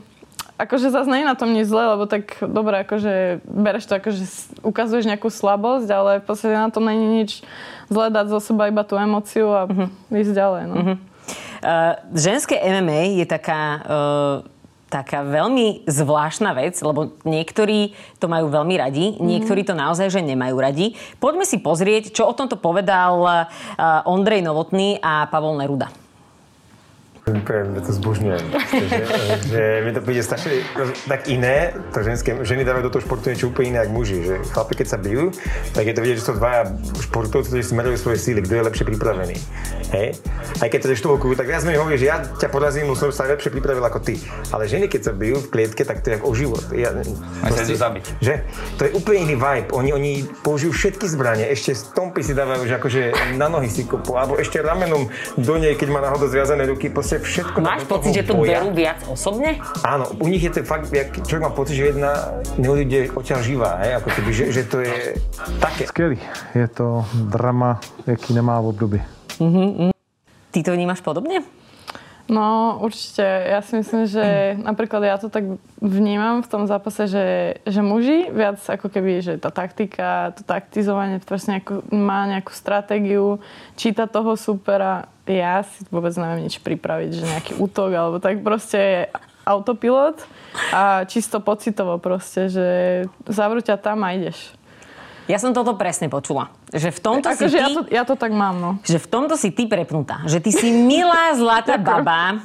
Akože 0.59 0.91
zase 0.91 1.07
nie 1.07 1.23
je 1.23 1.31
na 1.31 1.39
tom 1.39 1.55
nič 1.55 1.71
zle, 1.71 1.95
lebo 1.95 2.03
tak 2.03 2.35
dobre, 2.43 2.83
akože 2.83 3.39
bereš 3.47 3.87
to, 3.87 3.95
akože 3.95 4.23
ukazuješ 4.59 5.07
nejakú 5.07 5.31
slabosť, 5.31 5.87
ale 5.87 6.11
v 6.19 6.25
podstate 6.27 6.51
na 6.51 6.67
tom 6.67 6.83
není 6.83 7.23
nič 7.23 7.47
zle 7.87 8.11
dať 8.11 8.27
zo 8.27 8.43
seba 8.43 8.67
iba 8.67 8.83
tú 8.83 8.99
emociu 8.99 9.55
a 9.55 9.71
uh-huh. 9.71 9.87
ísť 10.11 10.35
ďalej. 10.35 10.63
No. 10.67 10.75
Uh-huh. 10.75 10.97
Uh, 11.63 11.93
ženské 12.11 12.59
MMA 12.59 13.23
je 13.23 13.25
taká... 13.27 13.59
Uh 13.87 14.58
taká 14.89 15.21
veľmi 15.21 15.85
zvláštna 15.85 16.57
vec, 16.57 16.75
lebo 16.81 17.13
niektorí 17.23 17.93
to 18.17 18.25
majú 18.25 18.49
veľmi 18.49 18.75
radi, 18.75 19.05
mm. 19.13 19.21
niektorí 19.21 19.61
to 19.61 19.77
naozaj 19.77 20.09
že 20.09 20.25
nemajú 20.25 20.57
radi. 20.57 20.97
Poďme 21.21 21.45
si 21.45 21.61
pozrieť, 21.61 22.11
čo 22.11 22.25
o 22.25 22.33
tomto 22.33 22.57
povedal 22.57 23.45
Ondrej 24.09 24.41
Novotný 24.41 24.97
a 24.97 25.29
Pavol 25.29 25.61
Neruda. 25.61 26.08
Úplne 27.29 27.81
to 27.83 27.91
zbožňujem. 27.93 28.45
že, 28.89 29.03
že 29.49 29.61
mi 29.85 29.91
to 29.93 30.01
príde 30.01 30.21
strašne 30.25 30.65
tak 31.05 31.29
iné, 31.29 31.75
to 31.93 32.01
ženské, 32.01 32.33
ženy 32.41 32.65
dávajú 32.65 32.89
do 32.89 32.91
toho 32.97 33.03
športu 33.05 33.29
niečo 33.29 33.53
úplne 33.53 33.75
iné 33.75 33.79
ako 33.85 33.91
muži. 33.93 34.17
Že 34.25 34.35
chlapi, 34.49 34.73
keď 34.79 34.87
sa 34.89 34.97
bijú, 34.97 35.29
tak 35.73 35.83
je 35.85 35.93
to 35.93 36.01
vidieť, 36.01 36.17
že 36.17 36.25
sú 36.25 36.33
dvaja 36.35 36.61
športovci, 37.09 37.47
ktorí 37.53 37.63
smerujú 37.63 37.97
svoje 37.99 38.17
síly, 38.17 38.39
kto 38.41 38.59
je 38.59 38.63
lepšie 38.65 38.85
pripravený. 38.89 39.37
Hej? 39.93 40.07
Aj 40.61 40.67
keď 40.69 40.93
je 40.93 40.97
štôlku, 41.01 41.33
tak 41.37 41.49
viac 41.49 41.61
mi 41.65 41.77
hovorí, 41.77 41.97
že 41.97 42.09
ja 42.09 42.21
ťa 42.21 42.49
porazím, 42.49 42.89
som 42.97 43.13
sa 43.13 43.29
lepšie 43.29 43.53
pripravil 43.53 43.81
ako 43.85 43.99
ty. 44.01 44.17
Ale 44.49 44.65
ženy, 44.65 44.89
keď 44.89 45.01
sa 45.09 45.13
bijú 45.13 45.41
v 45.45 45.47
klietke, 45.49 45.85
tak 45.85 46.01
to 46.01 46.13
je 46.13 46.17
o 46.21 46.31
život. 46.33 46.61
Ja, 46.73 46.93
proste, 47.45 47.77
zabiť. 47.77 48.05
Že? 48.21 48.33
To 48.77 48.81
je 48.87 48.91
úplne 48.97 49.19
iný 49.29 49.35
vibe. 49.37 49.69
Oni, 49.73 49.89
oni 49.93 50.11
použijú 50.41 50.73
všetky 50.73 51.05
zbranie, 51.09 51.45
ešte 51.49 51.77
stompy 51.77 52.21
si 52.25 52.33
dávajú, 52.33 52.65
že 52.65 52.73
akože 52.77 53.01
na 53.37 53.47
nohy 53.51 53.69
si 53.69 53.85
kopu, 53.85 54.15
alebo 54.17 54.37
ešte 54.37 54.61
ramenom 54.63 55.09
do 55.37 55.55
nej, 55.57 55.75
keď 55.75 55.87
má 55.93 55.99
náhodou 56.01 56.29
zviazané 56.29 56.65
ruky, 56.69 56.89
proste 56.89 57.18
všetko. 57.19 57.57
Máš 57.61 57.83
pocit, 57.85 58.11
že 58.15 58.23
to 58.25 58.39
boja. 58.39 58.63
berú 58.63 58.73
viac 58.73 58.99
osobne? 59.05 59.59
Áno, 59.85 60.09
u 60.19 60.27
nich 60.27 60.43
je 60.43 60.51
to 60.51 60.65
fakt, 60.65 60.89
jak 60.89 61.13
človek 61.23 61.43
má 61.45 61.51
pocit, 61.53 61.75
že 61.77 61.93
jedna 61.93 62.41
neodíde 62.57 63.13
odtiaľ 63.13 63.39
živá, 63.45 63.79
hej, 63.85 64.01
ako 64.01 64.09
keby, 64.15 64.29
že, 64.33 64.45
že 64.51 64.63
to 64.65 64.77
je 64.81 64.97
také. 65.59 65.85
Skvělý, 65.87 66.17
je 66.55 66.67
to 66.71 67.05
drama, 67.29 67.79
jaký 68.07 68.33
nemá 68.33 68.57
v 68.63 68.65
období. 68.71 68.99
Mm-hmm. 69.39 69.91
Ty 70.49 70.59
to 70.65 70.71
vnímaš 70.73 70.99
podobne? 71.05 71.45
No 72.29 72.77
určite. 72.77 73.25
Ja 73.25 73.59
si 73.65 73.73
myslím, 73.81 74.05
že 74.05 74.23
napríklad 74.69 75.01
ja 75.01 75.17
to 75.17 75.33
tak 75.33 75.57
vnímam 75.81 76.45
v 76.45 76.47
tom 76.47 76.69
zápase, 76.69 77.09
že, 77.09 77.57
že 77.65 77.81
muži 77.81 78.29
viac 78.29 78.61
ako 78.61 78.87
keby, 78.87 79.25
že 79.25 79.33
tá 79.41 79.49
taktika, 79.49 80.37
to 80.37 80.45
taktizovanie 80.45 81.17
proste 81.19 81.57
nejakú, 81.57 81.81
má 81.89 82.29
nejakú 82.29 82.53
stratégiu, 82.53 83.41
číta 83.73 84.05
toho 84.05 84.37
supera. 84.37 85.09
Ja 85.29 85.61
si 85.61 85.85
vôbec 85.93 86.09
neviem 86.17 86.49
nič 86.49 86.57
pripraviť, 86.57 87.11
že 87.13 87.23
nejaký 87.29 87.53
útok 87.61 87.93
alebo 87.93 88.17
tak 88.17 88.41
proste 88.41 89.13
autopilot 89.45 90.25
a 90.73 91.05
čisto 91.05 91.37
pocitovo 91.37 92.01
proste, 92.01 92.49
že 92.49 92.67
zavrúťa 93.29 93.77
tam 93.77 94.01
a 94.01 94.17
ideš. 94.17 94.57
Ja 95.29 95.37
som 95.37 95.53
toto 95.53 95.77
presne 95.77 96.09
počula. 96.09 96.49
Že 96.73 96.89
v 96.89 96.99
tomto 97.05 97.29
si 97.37 97.45
ty... 97.45 97.61
Ja 97.61 97.69
to, 97.69 97.81
ja 97.85 98.03
to 98.05 98.17
tak 98.17 98.33
mám, 98.33 98.57
no. 98.57 98.71
Že 98.81 98.97
v 99.05 99.07
tomto 99.13 99.37
si 99.37 99.53
ty 99.53 99.69
prepnutá. 99.69 100.25
Že 100.25 100.41
ty 100.41 100.49
si 100.49 100.73
milá, 100.73 101.37
zlatá 101.37 101.77
baba, 101.77 102.41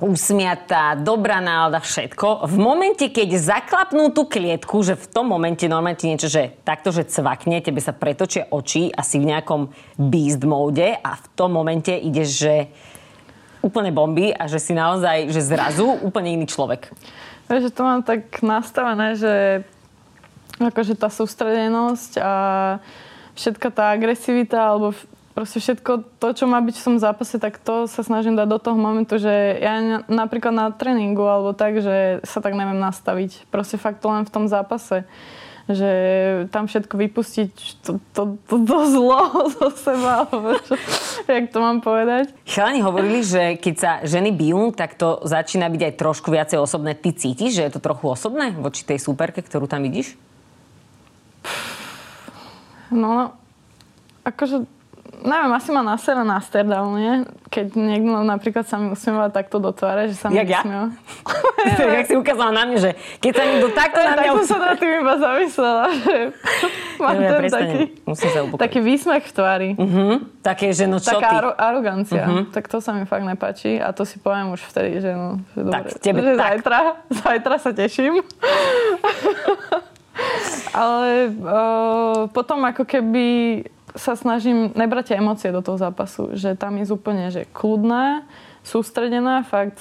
usmiatá, 0.00 0.94
dobrá 0.94 1.42
nálada, 1.42 1.82
všetko. 1.82 2.46
V 2.46 2.56
momente, 2.56 3.10
keď 3.10 3.38
zaklapnú 3.38 4.14
tú 4.14 4.26
klietku, 4.30 4.82
že 4.86 4.94
v 4.94 5.06
tom 5.10 5.30
momente 5.30 5.66
normálne 5.66 5.98
ti 5.98 6.10
niečo, 6.10 6.30
že 6.30 6.54
takto, 6.62 6.94
že 6.94 7.06
cvakne, 7.06 7.58
tebe 7.58 7.82
sa 7.82 7.90
pretočia 7.90 8.46
oči 8.50 8.90
a 8.94 9.02
si 9.02 9.18
v 9.18 9.34
nejakom 9.34 9.70
beast 9.98 10.42
mode 10.46 10.98
a 10.98 11.10
v 11.18 11.26
tom 11.34 11.54
momente 11.54 11.90
ideš, 11.90 12.28
že 12.46 12.54
úplne 13.58 13.90
bomby 13.90 14.30
a 14.30 14.46
že 14.46 14.62
si 14.62 14.72
naozaj, 14.72 15.34
že 15.34 15.42
zrazu 15.42 15.98
úplne 16.02 16.34
iný 16.38 16.46
človek. 16.46 16.94
Vieš, 17.50 17.74
to 17.74 17.82
mám 17.82 18.06
tak 18.06 18.38
nastavené, 18.44 19.18
že 19.18 19.64
akože 20.60 20.98
tá 20.98 21.10
sústredenosť 21.10 22.18
a 22.20 22.32
všetka 23.38 23.68
tá 23.70 23.94
agresivita 23.94 24.58
alebo 24.58 24.94
proste 25.38 25.62
všetko 25.62 26.18
to, 26.18 26.28
čo 26.34 26.50
má 26.50 26.58
byť 26.58 26.74
v 26.74 26.86
tom 26.90 26.96
zápase, 26.98 27.38
tak 27.38 27.62
to 27.62 27.86
sa 27.86 28.02
snažím 28.02 28.34
dať 28.34 28.50
do 28.50 28.58
toho 28.58 28.74
momentu, 28.74 29.22
že 29.22 29.30
ja 29.62 30.02
napríklad 30.10 30.50
na 30.50 30.66
tréningu 30.74 31.22
alebo 31.22 31.54
tak, 31.54 31.78
že 31.78 32.18
sa 32.26 32.42
tak 32.42 32.58
neviem 32.58 32.82
nastaviť. 32.82 33.46
Proste 33.46 33.78
fakt 33.78 34.02
to 34.02 34.10
len 34.10 34.26
v 34.26 34.34
tom 34.34 34.50
zápase 34.50 35.06
že 35.68 35.92
tam 36.48 36.64
všetko 36.64 36.96
vypustiť, 36.96 37.52
to, 37.84 38.00
to, 38.16 38.40
to, 38.48 38.56
to 38.64 38.78
zlo 38.88 39.20
zo 39.60 39.68
seba, 39.76 40.24
alebo 40.24 40.56
čo, 40.64 40.72
jak 41.28 41.52
to 41.52 41.60
mám 41.60 41.84
povedať. 41.84 42.32
Chalani 42.48 42.80
hovorili, 42.80 43.20
že 43.20 43.60
keď 43.60 43.74
sa 43.76 43.92
ženy 44.00 44.32
bijú, 44.32 44.72
tak 44.72 44.96
to 44.96 45.20
začína 45.28 45.68
byť 45.68 45.92
aj 45.92 45.94
trošku 46.00 46.32
viacej 46.32 46.56
osobné. 46.56 46.96
Ty 46.96 47.12
cítiš, 47.12 47.60
že 47.60 47.68
je 47.68 47.72
to 47.76 47.84
trochu 47.84 48.08
osobné 48.08 48.56
voči 48.56 48.80
tej 48.80 48.96
súperke, 48.96 49.44
ktorú 49.44 49.68
tam 49.68 49.84
vidíš? 49.84 50.16
No, 52.88 53.36
akože, 54.24 54.64
neviem, 55.24 55.52
asi 55.54 55.70
nasera 55.74 56.22
na 56.22 56.38
sterdal, 56.38 56.90
nie? 56.94 57.26
Keď 57.48 57.74
niekto 57.74 58.22
napríklad 58.22 58.64
sa 58.68 58.76
mi 58.78 58.92
usmieval 58.92 59.32
takto 59.32 59.58
do 59.58 59.74
tváre, 59.74 60.10
že 60.10 60.16
sa 60.18 60.30
mi 60.30 60.38
Jak 60.38 60.62
usmieval. 60.62 60.88
Ja? 61.64 61.86
Jak 61.98 62.06
si 62.06 62.14
ukázala 62.14 62.52
na 62.54 62.62
mňa, 62.68 62.78
že 62.78 62.90
keď 63.18 63.32
sa 63.34 63.42
niekto 63.46 63.68
takto 63.74 63.98
na 63.98 64.12
mňa... 64.14 64.22
Tak 64.22 64.34
som 64.34 64.46
sa 64.46 64.58
na 64.58 64.72
tým 64.78 64.92
iba 65.02 65.14
zamyslela, 65.18 65.84
že 65.96 66.16
mám 67.02 67.18
ja, 67.18 67.28
ten 67.30 67.42
taký, 67.48 67.80
sa 68.14 68.40
taký 68.58 68.78
výsmech 68.82 69.24
v 69.26 69.32
tvári. 69.32 69.70
Uh-huh. 69.74 70.22
Také, 70.42 70.70
že 70.70 70.84
no 70.86 71.02
čo 71.02 71.16
Taká 71.18 71.30
ty? 71.30 71.36
Aro- 71.40 71.56
arogancia. 71.58 72.22
Uh-huh. 72.22 72.44
Tak 72.50 72.70
to 72.70 72.78
sa 72.78 72.94
mi 72.94 73.08
fakt 73.08 73.24
nepáči 73.26 73.78
a 73.82 73.90
to 73.90 74.06
si 74.06 74.20
poviem 74.22 74.54
už 74.54 74.62
vtedy, 74.68 75.02
že 75.02 75.10
no, 75.14 75.42
že 75.56 75.60
tak, 75.66 75.84
dobre. 75.88 76.02
Tebe, 76.02 76.20
že 76.22 76.32
tak. 76.34 76.42
Zajtra, 76.42 76.80
zajtra 77.24 77.56
sa 77.58 77.70
teším. 77.74 78.14
Ale 80.74 81.30
uh, 81.30 82.26
potom 82.34 82.58
ako 82.66 82.82
keby 82.82 83.26
sa 83.98 84.14
snažím 84.14 84.70
nebrať 84.78 85.12
tie 85.12 85.18
emócie 85.18 85.50
do 85.50 85.60
toho 85.60 85.76
zápasu, 85.76 86.32
že 86.38 86.54
tam 86.54 86.78
je 86.78 86.86
úplne 86.88 87.28
že 87.34 87.44
kľudná, 87.50 88.22
sústredená, 88.62 89.48
fakt 89.48 89.80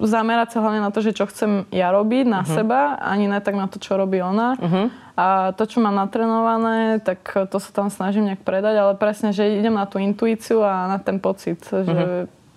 zamerať 0.00 0.56
sa 0.56 0.58
hlavne 0.64 0.80
na 0.80 0.88
to, 0.88 1.04
že 1.04 1.12
čo 1.12 1.28
chcem 1.28 1.68
ja 1.68 1.92
robiť 1.92 2.24
na 2.24 2.40
uh-huh. 2.40 2.56
seba, 2.56 2.96
ani 2.96 3.28
ne 3.28 3.36
tak 3.38 3.52
na 3.52 3.68
to, 3.68 3.76
čo 3.76 4.00
robí 4.00 4.18
ona. 4.24 4.56
Uh-huh. 4.56 4.88
A 5.14 5.52
to, 5.54 5.68
čo 5.68 5.78
mám 5.84 5.94
natrenované, 5.94 6.98
tak 7.04 7.20
to 7.52 7.58
sa 7.60 7.70
tam 7.70 7.92
snažím 7.92 8.32
nejak 8.32 8.42
predať, 8.42 8.74
ale 8.80 8.92
presne, 8.96 9.30
že 9.30 9.60
idem 9.60 9.76
na 9.76 9.84
tú 9.84 10.00
intuíciu 10.00 10.64
a 10.64 10.88
na 10.88 10.98
ten 10.98 11.20
pocit, 11.20 11.60
uh-huh. 11.68 11.84
že 11.84 12.04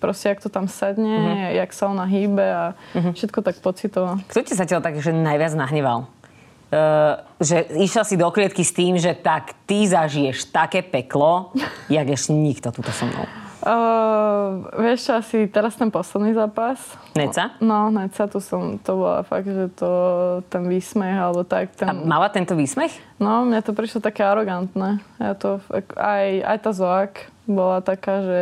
proste, 0.00 0.32
jak 0.32 0.40
to 0.40 0.48
tam 0.48 0.66
sedne, 0.66 1.20
uh-huh. 1.20 1.58
jak 1.60 1.70
sa 1.76 1.92
ona 1.92 2.08
hýbe 2.08 2.46
a 2.48 2.64
uh-huh. 2.72 3.12
všetko 3.12 3.38
tak 3.44 3.60
pocitovo. 3.60 4.18
Kto 4.24 4.40
ti 4.42 4.56
zatiaľ 4.56 4.80
tak, 4.80 4.98
že 4.98 5.12
najviac 5.12 5.52
nahneval? 5.52 6.08
Uh, 6.68 7.24
že 7.40 7.64
išla 7.80 8.04
si 8.04 8.20
do 8.20 8.28
klietky 8.28 8.60
s 8.60 8.76
tým, 8.76 9.00
že 9.00 9.16
tak 9.16 9.56
ty 9.64 9.88
zažiješ 9.88 10.52
také 10.52 10.84
peklo, 10.84 11.56
jak 11.88 12.04
ešte 12.12 12.36
nikto 12.36 12.68
túto 12.68 12.92
so 12.92 13.08
mnou. 13.08 13.24
Uh, 13.58 14.68
vieš 14.78 15.08
čo, 15.08 15.12
asi 15.18 15.36
teraz 15.50 15.74
ten 15.74 15.90
posledný 15.90 16.30
zápas. 16.36 16.78
Neca? 17.18 17.58
No, 17.58 17.90
Neca, 17.90 18.30
tu 18.30 18.38
som, 18.38 18.78
to 18.78 19.00
bola 19.00 19.26
fakt, 19.26 19.50
že 19.50 19.66
to, 19.74 19.90
ten 20.46 20.68
výsmech, 20.68 21.16
alebo 21.16 21.42
tak. 21.42 21.74
Ten... 21.74 21.90
A 21.90 21.92
mala 21.92 22.30
tento 22.30 22.54
výsmech? 22.54 22.94
No, 23.18 23.42
mne 23.48 23.64
to 23.64 23.74
prišlo 23.74 23.98
také 23.98 24.22
arogantné. 24.22 25.02
Ja 25.18 25.34
to, 25.34 25.58
aj, 25.96 26.26
aj 26.46 26.58
tá 26.62 26.70
Zoak 26.70 27.32
bola 27.50 27.82
taká, 27.82 28.22
že 28.22 28.40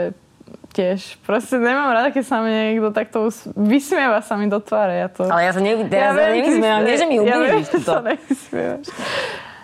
tiež. 0.77 1.17
Proste 1.25 1.57
nemám 1.57 1.89
rada, 1.97 2.13
keď 2.13 2.25
sa 2.29 2.45
mi 2.45 2.53
niekto 2.53 2.93
takto 2.93 3.33
vysmieva 3.57 4.21
sa 4.21 4.37
mi 4.37 4.53
do 4.53 4.61
tváre. 4.61 5.01
Ja 5.01 5.09
to... 5.09 5.25
Ale 5.25 5.49
ja 5.49 5.53
sa 5.57 5.61
ne, 5.65 5.73
teraz 5.89 6.13
ja 6.13 6.29
nevysmievam, 6.37 6.81
nie, 6.85 6.97
že 7.01 7.07
mi 7.09 7.17
ublížiš 7.17 7.67
ja 7.73 7.81
sa 7.81 7.97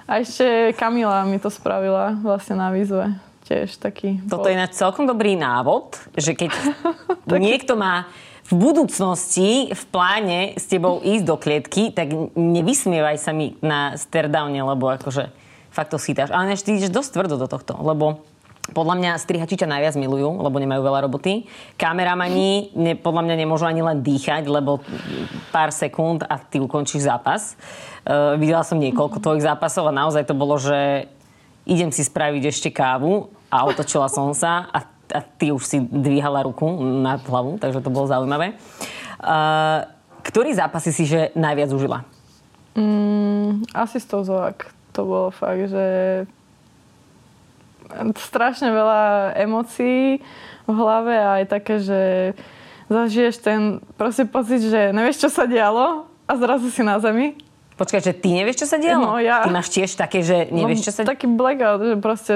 A 0.08 0.12
ešte 0.24 0.72
Kamila 0.80 1.28
mi 1.28 1.36
to 1.36 1.52
spravila 1.52 2.16
vlastne 2.24 2.56
na 2.56 2.72
výzve. 2.72 3.12
Tiež 3.44 3.76
taký... 3.76 4.24
Toto 4.24 4.48
bol... 4.48 4.52
je 4.52 4.56
na 4.56 4.68
celkom 4.72 5.04
dobrý 5.04 5.36
návod, 5.36 6.00
že 6.16 6.32
keď 6.32 6.56
niekto 7.28 7.76
má 7.76 8.08
v 8.48 8.52
budúcnosti 8.56 9.70
v 9.70 9.82
pláne 9.92 10.40
s 10.56 10.64
tebou 10.66 11.04
ísť 11.04 11.24
do 11.24 11.36
klietky, 11.36 11.82
tak 11.92 12.12
nevysmievaj 12.34 13.16
sa 13.20 13.36
mi 13.36 13.54
na 13.60 13.94
sterdowne, 14.00 14.58
lebo 14.64 14.88
akože 14.88 15.30
fakt 15.72 15.92
to 15.92 15.98
sítaš. 16.00 16.32
Ale 16.32 16.52
než 16.52 16.64
ty 16.64 16.76
ideš 16.76 16.92
dosť 16.92 17.10
tvrdo 17.16 17.36
do 17.36 17.48
tohto, 17.48 17.76
lebo 17.80 18.24
podľa 18.70 18.94
mňa 18.94 19.10
strihači 19.18 19.58
ťa 19.58 19.66
najviac 19.66 19.98
milujú, 19.98 20.38
lebo 20.38 20.62
nemajú 20.62 20.86
veľa 20.86 21.10
roboty. 21.10 21.50
Kameramani 21.74 22.70
ne, 22.78 22.94
podľa 22.94 23.26
mňa 23.26 23.36
nemôžu 23.42 23.66
ani 23.66 23.82
len 23.82 24.06
dýchať, 24.06 24.46
lebo 24.46 24.78
pár 25.50 25.74
sekúnd 25.74 26.22
a 26.22 26.38
ty 26.38 26.62
ukončíš 26.62 27.10
zápas. 27.10 27.58
Uh, 28.06 28.38
videla 28.38 28.62
som 28.62 28.78
niekoľko 28.78 29.18
tvojich 29.18 29.42
zápasov 29.42 29.90
a 29.90 29.98
naozaj 29.98 30.30
to 30.30 30.38
bolo, 30.38 30.62
že 30.62 31.10
idem 31.66 31.90
si 31.90 32.06
spraviť 32.06 32.42
ešte 32.46 32.68
kávu 32.70 33.34
a 33.50 33.66
otočila 33.66 34.06
som 34.06 34.30
sa 34.30 34.70
a, 34.70 34.86
a 35.10 35.20
ty 35.20 35.50
už 35.50 35.62
si 35.66 35.78
dvíhala 35.82 36.46
ruku 36.46 36.66
nad 37.02 37.18
hlavu, 37.26 37.58
takže 37.58 37.82
to 37.82 37.90
bolo 37.90 38.06
zaujímavé. 38.06 38.54
Uh, 39.18 39.90
ktorý 40.22 40.54
zápas 40.54 40.86
si 40.86 41.02
že 41.02 41.34
najviac 41.34 41.74
užila? 41.74 42.06
Mm, 42.78 43.66
asi 43.74 43.98
z 43.98 44.06
toho 44.06 44.22
Zovak. 44.22 44.70
To 44.94 45.02
bolo 45.02 45.28
fakt, 45.34 45.66
že 45.66 45.84
strašne 48.18 48.72
veľa 48.72 49.34
emócií 49.40 50.20
v 50.66 50.74
hlave 50.74 51.14
a 51.14 51.28
aj 51.42 51.44
také, 51.50 51.82
že 51.82 52.00
zažiješ 52.92 53.34
ten 53.40 53.60
proste 53.96 54.28
pocit, 54.28 54.62
že 54.62 54.92
nevieš, 54.92 55.26
čo 55.26 55.30
sa 55.32 55.48
dialo 55.48 56.06
a 56.28 56.32
zrazu 56.36 56.68
si 56.68 56.84
na 56.84 57.00
zemi. 57.00 57.34
Počkaj, 57.72 58.00
že 58.04 58.12
ty 58.12 58.36
nevieš, 58.36 58.62
čo 58.62 58.66
sa 58.68 58.76
dialo? 58.76 59.16
No, 59.16 59.18
ja... 59.18 59.42
Ty 59.42 59.50
máš 59.50 59.72
tiež 59.72 59.96
také, 59.96 60.20
že 60.20 60.52
nevieš, 60.52 60.86
čo 60.86 60.92
sa 60.92 61.02
dialo? 61.02 61.12
Taký 61.16 61.26
blackout, 61.32 61.80
že 61.82 61.94
proste 61.98 62.32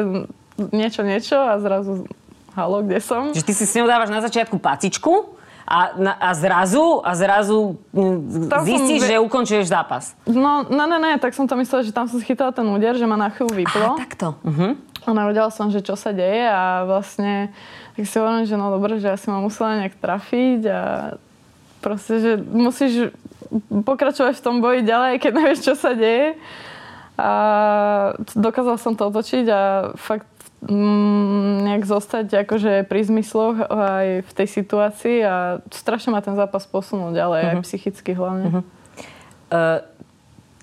niečo, 0.72 1.04
niečo 1.04 1.36
a 1.36 1.60
zrazu 1.60 2.08
halo, 2.56 2.80
kde 2.80 2.98
som? 3.04 3.30
Že 3.36 3.44
ty 3.44 3.52
si 3.52 3.64
s 3.68 3.76
ňou 3.76 3.84
dávaš 3.84 4.08
na 4.08 4.24
začiatku 4.24 4.56
pacičku 4.56 5.36
a, 5.68 5.92
na, 5.98 6.12
a 6.16 6.32
zrazu, 6.32 7.04
a 7.04 7.12
zrazu 7.12 7.76
tam 8.48 8.62
zistíš, 8.64 9.04
som... 9.04 9.08
že 9.12 9.14
ukončuješ 9.20 9.66
zápas. 9.68 10.16
No, 10.24 10.64
ne, 10.64 10.84
ne, 10.88 10.98
ne, 10.98 11.12
tak 11.20 11.36
som 11.36 11.44
to 11.44 11.52
myslela, 11.60 11.84
že 11.84 11.92
tam 11.92 12.08
som 12.08 12.16
schytala 12.16 12.54
ten 12.56 12.64
úder, 12.64 12.96
že 12.96 13.04
ma 13.04 13.20
na 13.20 13.28
chvíľu 13.28 13.52
vyplo. 13.52 13.86
Aha, 13.92 14.00
takto. 14.00 14.40
Uh-huh. 14.40 14.72
A 15.06 15.14
navedela 15.14 15.54
som, 15.54 15.70
že 15.70 15.86
čo 15.86 15.94
sa 15.94 16.10
deje 16.10 16.44
a 16.50 16.82
vlastne 16.82 17.54
tak 17.96 18.04
si 18.04 18.16
hovorím, 18.20 18.44
že 18.44 18.60
no 18.60 18.68
dobre, 18.68 19.00
že 19.00 19.08
ja 19.08 19.16
si 19.16 19.32
ma 19.32 19.40
musela 19.40 19.80
nejak 19.80 19.96
trafiť 19.96 20.60
a 20.68 20.82
proste, 21.80 22.20
že 22.20 22.32
musíš 22.36 23.14
pokračovať 23.70 24.36
v 24.36 24.44
tom 24.44 24.60
boji 24.60 24.84
ďalej, 24.84 25.22
keď 25.22 25.32
nevieš, 25.32 25.60
čo 25.64 25.74
sa 25.78 25.96
deje. 25.96 26.36
A 27.16 27.30
dokázala 28.36 28.76
som 28.76 28.92
to 28.92 29.08
otočiť 29.08 29.46
a 29.48 29.60
fakt 29.96 30.28
mm, 30.60 31.64
nejak 31.64 31.88
zostať 31.88 32.44
akože 32.44 32.84
pri 32.84 33.00
zmysloch 33.08 33.64
aj 33.64 34.28
v 34.28 34.32
tej 34.36 34.48
situácii 34.52 35.16
a 35.24 35.64
strašne 35.72 36.12
ma 36.12 36.20
ten 36.20 36.36
zápas 36.36 36.68
posunul 36.68 37.16
ďalej, 37.16 37.40
uh-huh. 37.40 37.50
aj 37.52 37.56
mhm. 37.56 37.64
psychicky 37.64 38.12
hlavne. 38.12 38.44
Uh-huh. 38.52 38.64
Uh, 39.46 39.80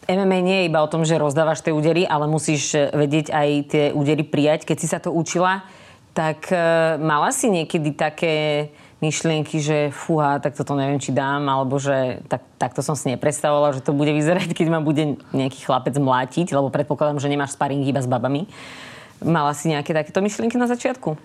MMA 0.07 0.37
nie 0.43 0.57
je 0.63 0.67
iba 0.67 0.83
o 0.83 0.91
tom, 0.91 1.07
že 1.07 1.19
rozdávaš 1.19 1.63
tie 1.63 1.71
údery, 1.71 2.03
ale 2.03 2.27
musíš 2.27 2.75
e, 2.75 2.91
vedieť 2.91 3.31
aj 3.31 3.49
tie 3.71 3.85
údery 3.95 4.27
prijať. 4.27 4.67
Keď 4.67 4.77
si 4.79 4.87
sa 4.91 4.99
to 4.99 5.15
učila, 5.15 5.63
tak 6.11 6.51
e, 6.51 6.57
mala 6.99 7.31
si 7.31 7.47
niekedy 7.47 7.95
také 7.95 8.67
myšlienky, 9.03 9.59
že 9.59 9.91
fúha, 9.91 10.39
tak 10.39 10.55
toto 10.55 10.79
neviem, 10.79 10.99
či 10.99 11.11
dám, 11.11 11.43
alebo 11.47 11.75
že 11.75 12.23
tak, 12.31 12.43
takto 12.55 12.79
som 12.79 12.95
si 12.95 13.11
nepredstavovala, 13.11 13.75
že 13.75 13.83
to 13.83 13.91
bude 13.91 14.11
vyzerať, 14.15 14.55
keď 14.55 14.67
ma 14.71 14.79
bude 14.79 15.19
nejaký 15.35 15.67
chlapec 15.67 15.95
mlátiť, 15.99 16.55
lebo 16.55 16.71
predpokladám, 16.71 17.19
že 17.19 17.27
nemáš 17.27 17.59
sparing 17.59 17.83
iba 17.83 17.99
s 17.99 18.07
babami. 18.07 18.47
Mala 19.19 19.51
si 19.51 19.71
nejaké 19.71 19.91
takéto 19.91 20.23
myšlienky 20.23 20.55
na 20.55 20.71
začiatku? 20.71 21.19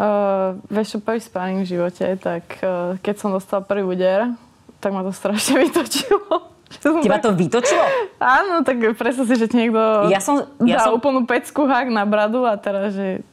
Uh, 0.00 0.56
vieš 0.70 0.96
prvý 1.02 1.20
sparing 1.20 1.60
v 1.66 1.70
živote, 1.76 2.06
tak 2.16 2.62
uh, 2.62 2.96
keď 3.02 3.14
som 3.20 3.34
dostala 3.34 3.60
prvý 3.60 3.84
úder, 3.84 4.32
tak 4.78 4.94
ma 4.94 5.02
to 5.02 5.12
strašne 5.12 5.60
vytočilo. 5.66 6.49
Teba 6.78 7.18
to 7.18 7.34
vytočilo? 7.34 7.82
Áno, 8.22 8.62
tak 8.62 8.78
predstav 8.94 9.26
si, 9.26 9.34
že 9.34 9.50
ti 9.50 9.58
niekto 9.58 10.06
ja 10.06 10.22
som, 10.22 10.46
ja 10.62 10.78
dá 10.78 10.86
som... 10.86 11.02
úplnú 11.02 11.26
pecku 11.26 11.66
hák 11.66 11.90
na 11.90 12.06
bradu 12.06 12.46
a 12.46 12.54
teraz, 12.54 12.94
že 12.94 13.26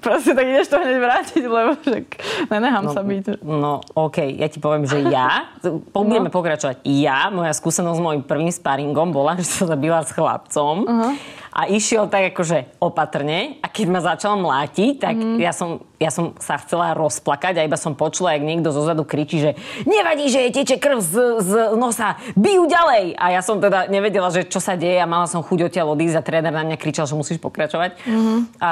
proste 0.00 0.36
tak 0.36 0.44
ideš 0.44 0.68
to 0.68 0.76
hneď 0.76 0.96
vrátiť, 1.00 1.44
lebo 1.44 1.70
však 1.80 2.04
nenechám 2.52 2.84
no, 2.84 2.92
sa 2.92 3.00
byť. 3.00 3.24
No, 3.40 3.80
OK, 3.96 4.36
ja 4.36 4.48
ti 4.52 4.60
poviem, 4.60 4.84
že 4.84 5.00
ja, 5.08 5.48
budeme 5.92 6.28
no. 6.28 6.34
pokračovať, 6.34 6.84
ja, 6.84 7.32
moja 7.32 7.56
skúsenosť 7.56 7.96
s 7.96 8.04
môjim 8.04 8.22
prvým 8.24 8.52
sparingom 8.52 9.12
bola, 9.12 9.36
že 9.40 9.48
som 9.48 9.68
sa 9.68 9.76
byla 9.76 10.04
s 10.04 10.12
chlapcom. 10.12 10.76
Uh-huh 10.84 11.12
a 11.54 11.70
išiel 11.70 12.10
tak 12.10 12.34
akože 12.34 12.82
opatrne 12.82 13.62
a 13.62 13.70
keď 13.70 13.86
ma 13.86 14.02
začal 14.02 14.34
mlátiť, 14.34 14.92
tak 14.98 15.14
mm. 15.14 15.38
ja, 15.38 15.54
som, 15.54 15.86
ja 16.02 16.10
som 16.10 16.34
sa 16.42 16.58
chcela 16.58 16.98
rozplakať 16.98 17.62
a 17.62 17.66
iba 17.66 17.78
som 17.78 17.94
počula, 17.94 18.34
jak 18.34 18.42
niekto 18.42 18.74
zozadu 18.74 19.06
kričí, 19.06 19.38
že 19.38 19.54
nevadí, 19.86 20.26
že 20.26 20.50
teče 20.50 20.82
krv 20.82 20.98
z, 20.98 21.14
z 21.46 21.52
nosa, 21.78 22.18
bijú 22.34 22.66
ďalej. 22.66 23.14
A 23.14 23.38
ja 23.38 23.40
som 23.46 23.62
teda 23.62 23.86
nevedela, 23.86 24.34
že 24.34 24.42
čo 24.50 24.58
sa 24.58 24.74
deje 24.74 24.98
a 24.98 25.06
mala 25.06 25.30
som 25.30 25.46
chuť 25.46 25.70
odtiaľ 25.70 25.94
odísť 25.94 26.18
a 26.18 26.26
tréner 26.26 26.50
na 26.50 26.66
mňa 26.66 26.74
kričal, 26.74 27.06
že 27.06 27.14
musíš 27.14 27.38
pokračovať. 27.38 28.02
Mm-hmm. 28.02 28.38
A 28.58 28.70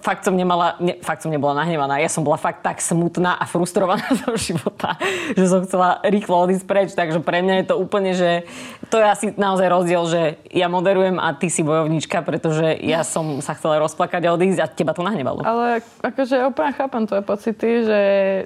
fakt 0.00 0.24
som 0.24 0.32
nemala, 0.32 0.80
ne, 0.80 0.96
fakt 1.04 1.20
som 1.20 1.28
nebola 1.28 1.60
nahnevaná. 1.60 2.00
Ja 2.00 2.08
som 2.08 2.24
bola 2.24 2.40
fakt 2.40 2.64
tak 2.64 2.80
smutná 2.80 3.36
a 3.36 3.44
frustrovaná 3.44 4.08
zo 4.24 4.32
života, 4.40 4.96
že 5.36 5.44
som 5.44 5.60
chcela 5.68 6.00
rýchlo 6.00 6.48
odísť 6.48 6.64
preč. 6.64 6.88
Takže 6.96 7.20
pre 7.20 7.44
mňa 7.44 7.54
je 7.60 7.66
to 7.68 7.76
úplne, 7.76 8.16
že 8.16 8.48
to 8.88 8.96
je 8.96 9.04
asi 9.04 9.26
naozaj 9.36 9.68
rozdiel, 9.68 10.02
že 10.08 10.20
ja 10.48 10.72
moderujem 10.72 11.20
a 11.20 11.36
ty 11.36 11.52
si 11.52 11.60
bojovníčka 11.60 12.13
Miška, 12.14 12.30
pretože 12.30 12.78
ja 12.86 13.02
som 13.02 13.42
sa 13.42 13.58
chcela 13.58 13.82
rozplakať 13.82 14.22
a 14.30 14.34
odísť 14.38 14.60
a 14.62 14.70
teba 14.70 14.94
to 14.94 15.02
nahnevalo. 15.02 15.42
Ale 15.42 15.82
akože 15.98 16.46
úplne 16.46 16.70
chápem 16.70 17.02
tvoje 17.10 17.22
pocity, 17.26 17.68
že 17.82 18.00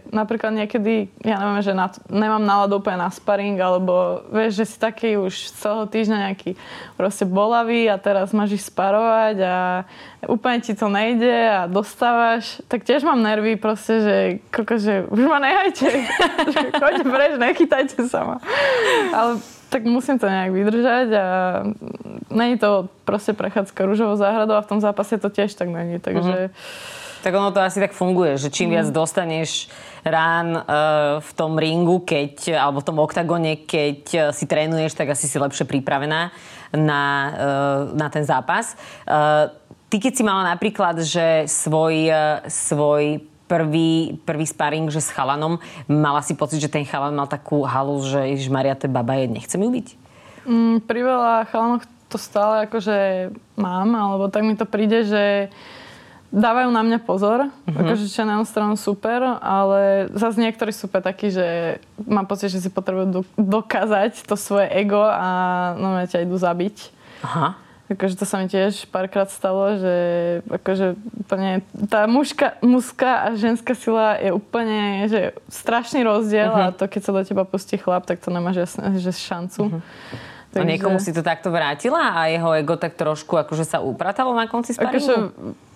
napríklad 0.09 0.57
niekedy, 0.57 1.13
ja 1.21 1.37
neviem, 1.37 1.61
že 1.61 1.77
na, 1.77 1.93
nemám 2.09 2.41
náladu 2.41 2.81
úplne 2.81 3.05
na 3.05 3.13
sparing, 3.13 3.61
alebo 3.61 4.25
vieš, 4.33 4.65
že 4.65 4.73
si 4.73 4.77
taký 4.81 5.21
už 5.21 5.53
celého 5.61 5.85
týždňa 5.85 6.33
nejaký 6.33 6.57
proste 6.97 7.29
bolavý 7.29 7.93
a 7.93 8.01
teraz 8.01 8.33
máš 8.33 8.57
ich 8.57 8.65
sparovať 8.65 9.37
a 9.45 9.85
úplne 10.25 10.65
ti 10.65 10.73
to 10.73 10.89
nejde 10.89 11.29
a 11.29 11.69
dostávaš, 11.69 12.65
tak 12.73 12.89
tiež 12.89 13.05
mám 13.05 13.21
nervy 13.21 13.61
proste, 13.61 14.01
že, 14.01 14.17
koko, 14.49 14.81
že 14.81 15.05
už 15.13 15.29
ma 15.29 15.45
nehajte, 15.45 15.93
choďte 16.81 17.05
preč, 17.05 17.33
nechytajte 17.37 18.01
sa 18.09 18.25
ma. 18.25 18.37
Ale 19.13 19.37
tak 19.69 19.85
musím 19.85 20.17
to 20.17 20.25
nejak 20.25 20.53
vydržať 20.53 21.09
a 21.13 21.27
není 22.31 22.59
to 22.59 22.89
proste 23.05 23.33
prechádzka 23.33 23.87
rúžovou 23.87 24.17
záhradou 24.17 24.55
a 24.55 24.65
v 24.65 24.71
tom 24.71 24.81
zápase 24.81 25.19
to 25.19 25.29
tiež 25.29 25.55
tak 25.55 25.69
není, 25.69 25.99
takže... 25.99 26.53
Uh-huh. 26.53 27.07
Tak 27.19 27.35
ono 27.35 27.51
to 27.51 27.59
asi 27.59 27.83
tak 27.83 27.99
funguje, 27.99 28.39
že 28.39 28.47
čím 28.47 28.71
viac 28.71 28.87
mhm. 28.89 28.95
dostaneš 28.95 29.67
rán 30.07 30.55
uh, 30.55 30.63
v 31.19 31.31
tom 31.35 31.59
ringu, 31.59 31.99
keď, 32.07 32.55
alebo 32.55 32.79
v 32.79 32.87
tom 32.87 32.99
oktagone, 33.03 33.67
keď 33.67 34.01
uh, 34.15 34.21
si 34.31 34.47
trénuješ, 34.47 34.95
tak 34.95 35.11
asi 35.11 35.27
si 35.27 35.35
lepšie 35.35 35.67
pripravená 35.67 36.31
na, 36.71 37.03
uh, 37.03 37.81
na 37.99 38.07
ten 38.07 38.23
zápas. 38.23 38.79
Uh, 39.03 39.51
ty 39.91 39.99
keď 39.99 40.13
si 40.15 40.23
mala 40.23 40.47
napríklad, 40.47 41.03
že 41.03 41.51
svoj, 41.51 42.07
uh, 42.07 42.47
svoj 42.47 43.19
prvý, 43.51 44.21
prvý 44.23 44.47
sparring, 44.47 44.87
že 44.93 45.03
s 45.03 45.11
chalanom, 45.11 45.59
mala 45.91 46.23
si 46.23 46.37
pocit, 46.39 46.63
že 46.63 46.71
ten 46.71 46.87
chalan 46.87 47.17
mal 47.17 47.27
takú 47.27 47.67
halu, 47.67 47.99
že 48.05 48.31
Maria, 48.53 48.79
to 48.79 48.87
baba 48.87 49.19
je, 49.19 49.27
nechcem 49.27 49.59
ju 49.59 49.71
byť? 49.73 49.87
Mm, 50.49 50.77
pri 50.85 51.01
veľa 51.03 51.33
chalanoch 51.51 51.85
to 52.09 52.17
stále 52.17 52.65
akože 52.65 53.31
mám, 53.61 53.93
alebo 53.93 54.33
tak 54.33 54.43
mi 54.45 54.57
to 54.57 54.65
príde, 54.65 55.05
že 55.05 55.25
dávajú 56.29 56.69
na 56.69 56.85
mňa 56.85 56.99
pozor, 57.09 57.49
uh-huh. 57.49 57.73
akože 57.73 58.05
čo 58.09 58.29
na 58.29 58.41
stranu 58.45 58.77
super, 58.77 59.41
ale 59.41 60.13
zase 60.13 60.45
niektorí 60.45 60.77
sú 60.77 60.89
takí, 60.93 61.33
že 61.33 61.81
mám 62.05 62.29
pocit, 62.29 62.53
že 62.53 62.61
si 62.61 62.69
potrebujú 62.69 63.25
dokázať 63.41 64.29
to 64.29 64.37
svoje 64.37 64.69
ego 64.77 65.01
a 65.01 65.29
no 65.81 65.97
ťa 66.05 66.29
idú 66.29 66.37
zabiť. 66.37 66.77
Aha. 67.25 67.57
Akože 67.89 68.21
to 68.21 68.29
sa 68.29 68.37
mi 68.37 68.53
tiež 68.53 68.85
párkrát 68.93 69.33
stalo, 69.33 69.81
že 69.81 69.97
akože 70.45 71.01
úplne 71.25 71.65
tá 71.89 72.05
mužka, 72.05 72.61
mužská 72.61 73.25
a 73.25 73.27
ženská 73.33 73.73
sila 73.73 74.21
je 74.21 74.29
úplne 74.29 75.09
že 75.09 75.33
strašný 75.49 76.05
rozdiel 76.05 76.53
uh-huh. 76.53 76.69
a 76.69 76.77
to 76.77 76.85
keď 76.85 77.01
sa 77.01 77.17
do 77.17 77.25
teba 77.25 77.49
pustí 77.49 77.81
chlap, 77.81 78.05
tak 78.05 78.21
to 78.21 78.29
nemáš 78.29 78.69
jasne, 78.69 79.01
že 79.01 79.17
šancu. 79.17 79.63
Uh-huh. 79.73 79.81
Takže... 80.49 80.65
A 80.65 80.71
niekomu 80.71 80.97
si 80.97 81.13
to 81.13 81.21
takto 81.21 81.53
vrátila 81.53 82.17
a 82.17 82.33
jeho 82.33 82.57
ego 82.57 82.81
tak 82.81 82.97
trošku 82.97 83.37
akože 83.37 83.69
sa 83.69 83.85
upratalo 83.85 84.33
na 84.33 84.49
konci 84.49 84.73
sparingu? 84.73 84.97
Akože 84.97 85.15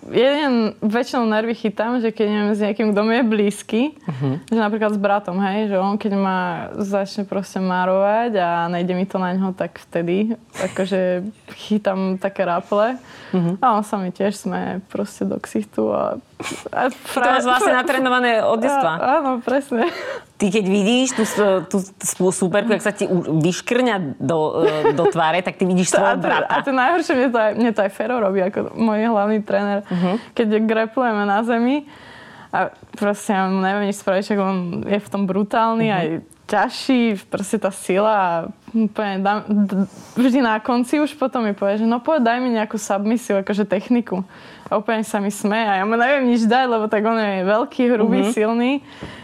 jeden 0.09 0.73
väčšinou 0.81 1.29
nervy 1.29 1.53
chytám, 1.53 2.01
že 2.01 2.09
keď 2.09 2.27
neviem 2.27 2.53
s 2.57 2.59
niekým, 2.59 2.87
kto 2.91 3.01
mi 3.05 3.13
je 3.21 3.23
blízky, 3.23 3.81
uh-huh. 3.93 4.41
že 4.49 4.59
napríklad 4.59 4.97
s 4.97 4.99
bratom, 4.99 5.37
hej, 5.39 5.71
že 5.71 5.77
on 5.77 5.95
keď 5.95 6.11
ma 6.17 6.39
začne 6.75 7.23
proste 7.23 7.61
márovať 7.61 8.31
a 8.41 8.49
nejde 8.67 8.97
mi 8.97 9.05
to 9.05 9.21
na 9.21 9.37
ňo, 9.37 9.53
tak 9.53 9.77
vtedy 9.77 10.35
akože 10.57 11.21
chytám 11.53 12.17
také 12.17 12.41
ráple. 12.43 12.97
Uh-huh. 13.29 13.55
A 13.61 13.77
on 13.77 13.85
sa 13.85 14.01
mi 14.01 14.09
tiež 14.09 14.35
sme 14.35 14.81
proste 14.89 15.23
do 15.23 15.37
ksichtu 15.37 15.93
a... 15.93 16.17
a 16.69 16.91
fra... 16.91 17.23
To 17.23 17.29
máš 17.39 17.45
vlastne 17.47 17.73
natrenované 17.73 18.43
od 18.43 18.59
detstva. 18.59 18.93
Áno, 18.99 19.31
presne 19.39 19.89
ty 20.43 20.51
keď 20.51 20.65
vidíš 20.67 21.09
tú, 21.15 21.23
tú, 21.71 21.77
tú 21.79 22.25
superku, 22.27 22.75
jak 22.75 22.83
sa 22.83 22.91
ti 22.91 23.07
vyškrňa 23.07 24.19
do, 24.19 24.67
e, 24.67 24.91
do 24.91 25.07
tváre, 25.07 25.39
tak 25.39 25.55
ty 25.55 25.63
vidíš 25.63 25.95
svojho 25.95 26.19
brata. 26.19 26.51
A 26.51 26.59
to 26.59 26.75
najhoršie, 26.75 27.15
mne 27.15 27.29
to 27.31 27.39
aj, 27.39 27.51
mne 27.55 27.71
to 27.71 27.79
aj 27.79 27.91
Fero 27.95 28.19
robí, 28.19 28.43
ako 28.43 28.75
môj 28.75 29.07
hlavný 29.07 29.39
tréner. 29.39 29.87
Uh-huh. 29.87 30.19
Keď 30.35 30.67
greplujeme 30.67 31.23
na 31.23 31.47
zemi 31.47 31.87
a 32.51 32.75
proste 32.99 33.31
ja 33.31 33.47
neviem 33.47 33.87
nič 33.87 34.03
spraviť, 34.03 34.35
on 34.35 34.83
je 34.83 34.99
v 34.99 35.07
tom 35.07 35.23
brutálny, 35.23 35.87
uh-huh. 35.87 35.99
aj 36.03 36.07
ťažší, 36.43 37.23
proste 37.31 37.55
tá 37.55 37.71
sila 37.71 38.13
a 38.13 38.31
úplne 38.75 39.23
dám, 39.23 39.47
vždy 40.19 40.43
na 40.43 40.59
konci 40.59 40.99
už 40.99 41.15
potom 41.15 41.47
mi 41.47 41.55
povie, 41.55 41.79
že 41.79 41.87
no 41.87 42.03
poď 42.03 42.35
daj 42.35 42.37
mi 42.43 42.51
nejakú 42.51 42.75
submisiu, 42.75 43.39
akože 43.39 43.63
techniku. 43.63 44.27
A 44.73 44.81
úplne 44.81 45.05
sa 45.05 45.21
mi 45.21 45.29
sme 45.29 45.61
a 45.61 45.77
ja 45.77 45.83
mu 45.85 45.93
neviem 45.93 46.33
nič 46.33 46.49
dať, 46.49 46.65
lebo 46.65 46.89
tak 46.89 47.05
on 47.05 47.21
je 47.21 47.45
veľký, 47.45 47.83
hrubý, 47.93 48.25
uh-huh. 48.25 48.33
silný 48.33 48.81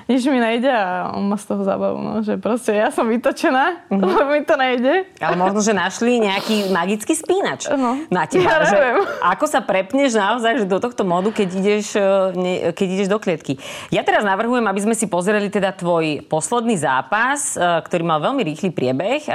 nič 0.10 0.26
mi 0.26 0.42
nejde 0.42 0.74
a 0.74 1.14
on 1.14 1.30
má 1.30 1.38
z 1.38 1.54
toho 1.54 1.62
zábavu, 1.62 2.02
no, 2.02 2.26
že 2.26 2.42
proste 2.42 2.74
ja 2.74 2.90
som 2.90 3.06
vytočená, 3.06 3.86
mm-hmm. 3.94 4.02
lebo 4.10 4.30
mi 4.34 4.42
to 4.42 4.58
nejde. 4.58 5.06
Ale 5.22 5.38
možno, 5.38 5.62
že 5.62 5.70
našli 5.70 6.18
nejaký 6.18 6.74
magický 6.74 7.14
spínač 7.14 7.70
no. 7.70 8.02
na 8.10 8.26
teba. 8.26 8.50
Ja 8.50 8.66
že 8.66 8.82
ako 9.22 9.46
sa 9.46 9.62
prepneš 9.62 10.18
naozaj 10.18 10.66
že 10.66 10.66
do 10.66 10.82
tohto 10.82 11.06
modu, 11.06 11.30
keď 11.30 11.48
ideš, 11.54 11.94
e, 11.94 12.74
keď 12.74 12.88
ideš 12.90 13.08
do 13.14 13.22
klietky. 13.22 13.62
Ja 13.94 14.02
teraz 14.02 14.26
navrhujem, 14.26 14.66
aby 14.66 14.82
sme 14.82 14.98
si 14.98 15.06
pozreli 15.06 15.54
teda 15.54 15.78
tvoj 15.78 16.26
posledný 16.26 16.74
zápas, 16.82 17.54
e, 17.54 17.62
ktorý 17.62 18.02
mal 18.02 18.18
veľmi 18.18 18.42
rýchly 18.42 18.74
priebeh. 18.74 19.30
E, 19.30 19.32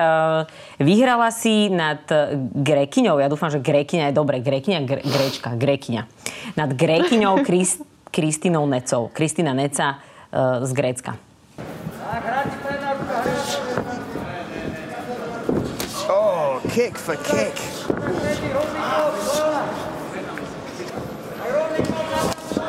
vyhrala 0.82 1.30
si 1.30 1.70
nad 1.70 2.02
Grekyňou, 2.50 3.22
ja 3.22 3.30
dúfam, 3.30 3.46
že 3.46 3.62
Grekyňa 3.62 4.10
je 4.10 4.14
dobre, 4.18 4.42
Grekyňa, 4.42 4.82
gre, 4.82 5.06
Grečka, 5.06 5.54
Nad 6.56 6.72
Grekyňou 6.72 7.44
Kristinou 8.10 8.66
Necou. 8.66 9.10
Kristina 9.12 9.54
Neca 9.54 9.98
z 10.62 10.72
Grécka. 10.72 11.16
Oh, 16.08 16.60
kick 16.74 16.98
for 16.98 17.16
kick. 17.16 17.54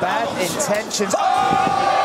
Bad 0.02 0.30
intentions. 0.40 1.16
Oh! 1.18 1.96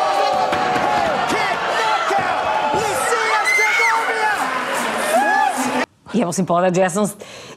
Ja 6.11 6.27
musím 6.27 6.43
povedať, 6.43 6.75
že 6.75 6.83
ja 6.83 6.91
som, 6.91 7.07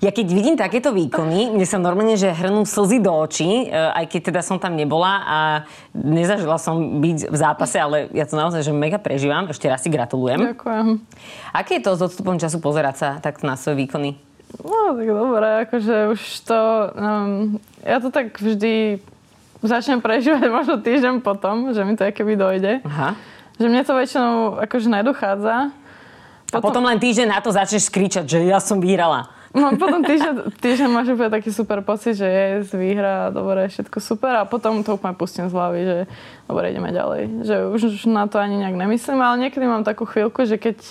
ja 0.04 0.12
keď 0.12 0.28
vidím 0.36 0.56
takéto 0.60 0.92
výkony, 0.92 1.56
mne 1.56 1.64
sa 1.64 1.80
normálne, 1.80 2.20
že 2.20 2.28
hrnú 2.28 2.68
slzy 2.68 3.00
do 3.00 3.16
očí, 3.16 3.72
e, 3.72 3.72
aj 3.72 4.12
keď 4.12 4.22
teda 4.36 4.42
som 4.44 4.60
tam 4.60 4.76
nebola 4.76 5.24
a 5.24 5.38
nezažila 5.96 6.60
som 6.60 7.00
byť 7.00 7.32
v 7.32 7.38
zápase, 7.40 7.80
ale 7.80 8.12
ja 8.12 8.28
to 8.28 8.36
naozaj, 8.36 8.68
že 8.68 8.76
mega 8.76 9.00
prežívam. 9.00 9.48
Ešte 9.48 9.72
raz 9.72 9.80
si 9.80 9.88
gratulujem. 9.88 10.44
Ďakujem. 10.44 10.88
Aké 11.56 11.80
je 11.80 11.88
to 11.88 11.96
s 11.96 12.02
odstupom 12.04 12.36
času 12.36 12.60
pozerať 12.60 12.96
sa 13.00 13.10
takto 13.24 13.48
na 13.48 13.56
svoje 13.56 13.88
výkony? 13.88 14.20
No, 14.60 14.92
tak 15.00 15.08
dobre, 15.08 15.48
akože 15.66 15.96
už 16.12 16.22
to... 16.44 16.60
Um, 17.00 17.58
ja 17.88 18.04
to 18.04 18.12
tak 18.12 18.36
vždy 18.36 19.00
začnem 19.64 20.04
prežívať 20.04 20.52
možno 20.60 20.84
týždeň 20.84 21.24
potom, 21.24 21.72
že 21.72 21.80
mi 21.88 21.96
to 21.96 22.04
keby 22.12 22.36
dojde. 22.36 22.84
Aha. 22.84 23.16
Že 23.56 23.72
mne 23.72 23.82
to 23.88 23.96
väčšinou 23.96 24.60
akože 24.68 24.88
nedochádza 24.92 25.72
potom... 26.54 26.62
A 26.62 26.68
potom 26.70 26.84
len 26.86 27.02
týždeň 27.02 27.34
na 27.34 27.42
to 27.42 27.50
začneš 27.50 27.90
skričať, 27.90 28.30
že 28.30 28.40
ja 28.46 28.62
som 28.62 28.78
vyhrala. 28.78 29.26
No 29.54 29.78
potom 29.78 30.02
týždeň, 30.02 30.58
týždeň 30.58 30.90
máš 30.90 31.14
úplne 31.14 31.30
taký 31.30 31.54
super 31.54 31.86
pocit, 31.86 32.18
že 32.18 32.26
je 32.26 32.74
výhra, 32.74 33.30
dobre, 33.30 33.70
všetko 33.70 34.02
super 34.02 34.34
a 34.42 34.50
potom 34.50 34.82
to 34.82 34.98
úplne 34.98 35.14
pustím 35.14 35.46
z 35.46 35.54
hlavy, 35.54 35.82
že 35.86 35.98
dobre, 36.50 36.74
ideme 36.74 36.90
ďalej. 36.90 37.22
Že 37.46 37.56
už 37.78 37.82
na 38.10 38.26
to 38.26 38.42
ani 38.42 38.58
nejak 38.58 38.74
nemyslím, 38.74 39.22
ale 39.22 39.46
niekedy 39.46 39.66
mám 39.70 39.86
takú 39.86 40.10
chvíľku, 40.10 40.50
že 40.50 40.58
keď 40.58 40.82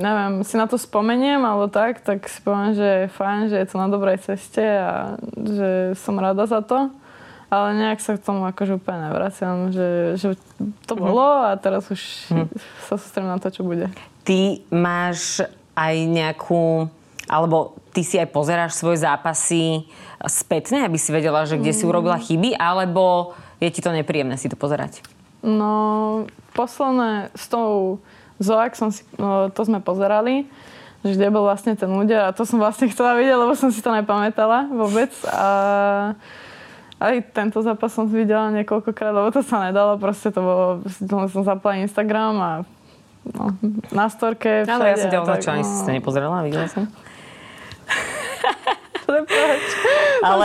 neviem, 0.00 0.40
si 0.40 0.56
na 0.56 0.64
to 0.64 0.80
spomeniem 0.80 1.44
alebo 1.44 1.68
tak, 1.68 2.00
tak 2.00 2.24
si 2.28 2.40
poviem, 2.40 2.72
že 2.72 2.88
je 3.04 3.12
fajn, 3.12 3.40
že 3.52 3.56
je 3.60 3.66
to 3.68 3.76
na 3.76 3.88
dobrej 3.92 4.24
ceste 4.24 4.64
a 4.64 5.20
že 5.36 5.96
som 6.00 6.16
rada 6.16 6.48
za 6.48 6.64
to. 6.64 6.88
Ale 7.46 7.78
nejak 7.78 8.02
sa 8.02 8.18
k 8.18 8.24
tomu 8.26 8.42
akože 8.42 8.82
úplne 8.82 9.06
nevraciam, 9.06 9.70
že, 9.70 10.18
že 10.18 10.34
to 10.88 10.98
mhm. 10.98 11.00
bolo 11.00 11.46
a 11.46 11.54
teraz 11.54 11.86
už 11.92 12.02
mm. 12.32 12.48
sa 12.90 12.98
sústrem 12.98 13.28
na 13.28 13.38
to, 13.38 13.52
čo 13.52 13.62
bude 13.62 13.86
ty 14.26 14.66
máš 14.74 15.46
aj 15.78 15.94
nejakú, 16.02 16.90
alebo 17.26 17.78
ty 17.90 18.06
si 18.06 18.16
aj 18.16 18.30
pozeráš 18.30 18.78
svoje 18.78 19.02
zápasy 19.02 19.86
spätne, 20.26 20.86
aby 20.86 20.98
si 20.98 21.10
vedela, 21.10 21.46
že 21.46 21.58
kde 21.58 21.74
mm. 21.74 21.78
si 21.78 21.84
urobila 21.84 22.18
chyby, 22.18 22.54
alebo 22.56 23.34
je 23.58 23.68
ti 23.70 23.80
to 23.82 23.90
nepríjemné 23.90 24.38
si 24.38 24.46
to 24.46 24.56
pozerať? 24.58 25.02
No, 25.42 26.24
posledné 26.56 27.30
s 27.34 27.46
tou 27.50 28.00
Zoak 28.36 28.76
som 28.76 28.92
si, 28.92 29.00
no, 29.16 29.48
to 29.48 29.64
sme 29.64 29.80
pozerali, 29.80 30.44
že 31.00 31.16
kde 31.16 31.32
bol 31.32 31.46
vlastne 31.46 31.72
ten 31.72 31.88
úder 31.88 32.28
a 32.28 32.34
to 32.36 32.44
som 32.44 32.60
vlastne 32.60 32.90
chcela 32.92 33.16
vidieť, 33.16 33.36
lebo 33.36 33.52
som 33.56 33.72
si 33.72 33.80
to 33.80 33.88
nepamätala 33.94 34.68
vôbec 34.68 35.08
a 35.30 35.48
aj 36.96 37.14
tento 37.32 37.60
zápas 37.60 37.92
som 37.92 38.08
videla 38.08 38.48
niekoľkokrát, 38.56 39.12
lebo 39.12 39.28
to 39.28 39.44
sa 39.44 39.68
nedalo, 39.68 40.00
proste 40.00 40.32
to 40.32 40.40
bolo, 40.40 40.66
som 41.28 41.44
zapala 41.44 41.80
Instagram 41.80 42.34
a 42.40 42.52
no, 43.36 43.52
na 43.92 44.08
storke. 44.08 44.64
Áno, 44.64 44.84
ja 44.84 44.96
som 44.96 45.12
ťa 45.12 45.20
označila, 45.24 45.52
ani 45.60 45.64
no. 45.64 45.68
si 45.68 45.84
to 45.84 45.92
nepozrela, 45.92 46.36
videla 46.44 46.68
som. 46.68 46.88
Ale 50.26 50.44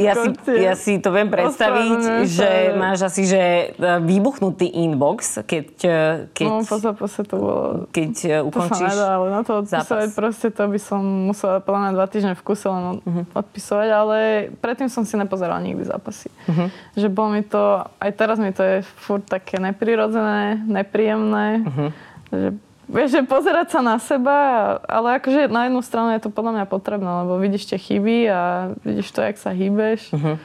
ja 0.00 0.14
si, 0.14 0.30
ja 0.58 0.74
si 0.74 0.92
to 0.98 1.14
viem 1.14 1.30
predstaviť, 1.30 2.26
že 2.26 2.50
máš 2.74 3.06
asi 3.06 3.22
že 3.24 3.40
e, 3.40 3.88
výbuchnutý 4.02 4.66
inbox, 4.84 5.46
keď, 5.46 5.66
e, 5.84 6.00
keď, 6.34 6.48
no, 6.50 6.66
po 6.66 6.76
zápase 6.78 7.20
to 7.24 7.34
bolo... 7.38 7.60
Keď 7.94 8.12
e, 8.26 8.34
ukončíš 8.42 8.90
To 8.90 8.90
sa 8.90 8.94
nedá, 8.94 9.08
ale 9.16 9.26
na 9.30 9.40
to 9.46 9.52
odpisovať 9.62 10.08
zápas. 10.10 10.18
proste 10.18 10.48
to 10.50 10.64
by 10.66 10.78
som 10.82 11.02
musela 11.30 11.62
podľa 11.62 11.80
mňa 11.80 11.90
dva 11.94 12.06
týždne 12.10 12.34
v 12.34 12.42
kuse 12.42 12.66
len 12.66 12.84
uh-huh. 13.00 13.24
odpisovať, 13.38 13.88
ale 13.94 14.18
predtým 14.58 14.90
som 14.90 15.06
si 15.06 15.14
nepozerala 15.14 15.62
nikdy 15.62 15.86
zápasy. 15.86 16.28
Uh-huh. 16.50 16.68
Že 16.98 17.08
bolo 17.14 17.28
mi 17.38 17.42
to, 17.46 17.86
aj 18.02 18.10
teraz 18.18 18.36
mi 18.42 18.50
to 18.50 18.62
je 18.62 18.76
furt 18.82 19.24
také 19.24 19.62
neprirodzené, 19.62 20.58
nepríjemné, 20.66 21.62
uh-huh. 21.64 21.88
že 22.34 22.48
Vieš, 22.84 23.08
že 23.16 23.22
pozerať 23.24 23.72
sa 23.72 23.80
na 23.80 23.96
seba, 23.96 24.36
ale 24.84 25.16
akože 25.16 25.48
na 25.48 25.68
jednu 25.68 25.80
stranu 25.80 26.12
je 26.12 26.20
to 26.20 26.30
podľa 26.30 26.60
mňa 26.60 26.66
potrebné, 26.68 27.10
lebo 27.24 27.40
vidíš 27.40 27.72
tie 27.72 27.78
chyby 27.80 28.28
a 28.28 28.40
vidíš 28.84 29.08
to, 29.08 29.24
jak 29.24 29.36
sa 29.40 29.56
hýbeš. 29.56 30.12
Uh-huh. 30.12 30.36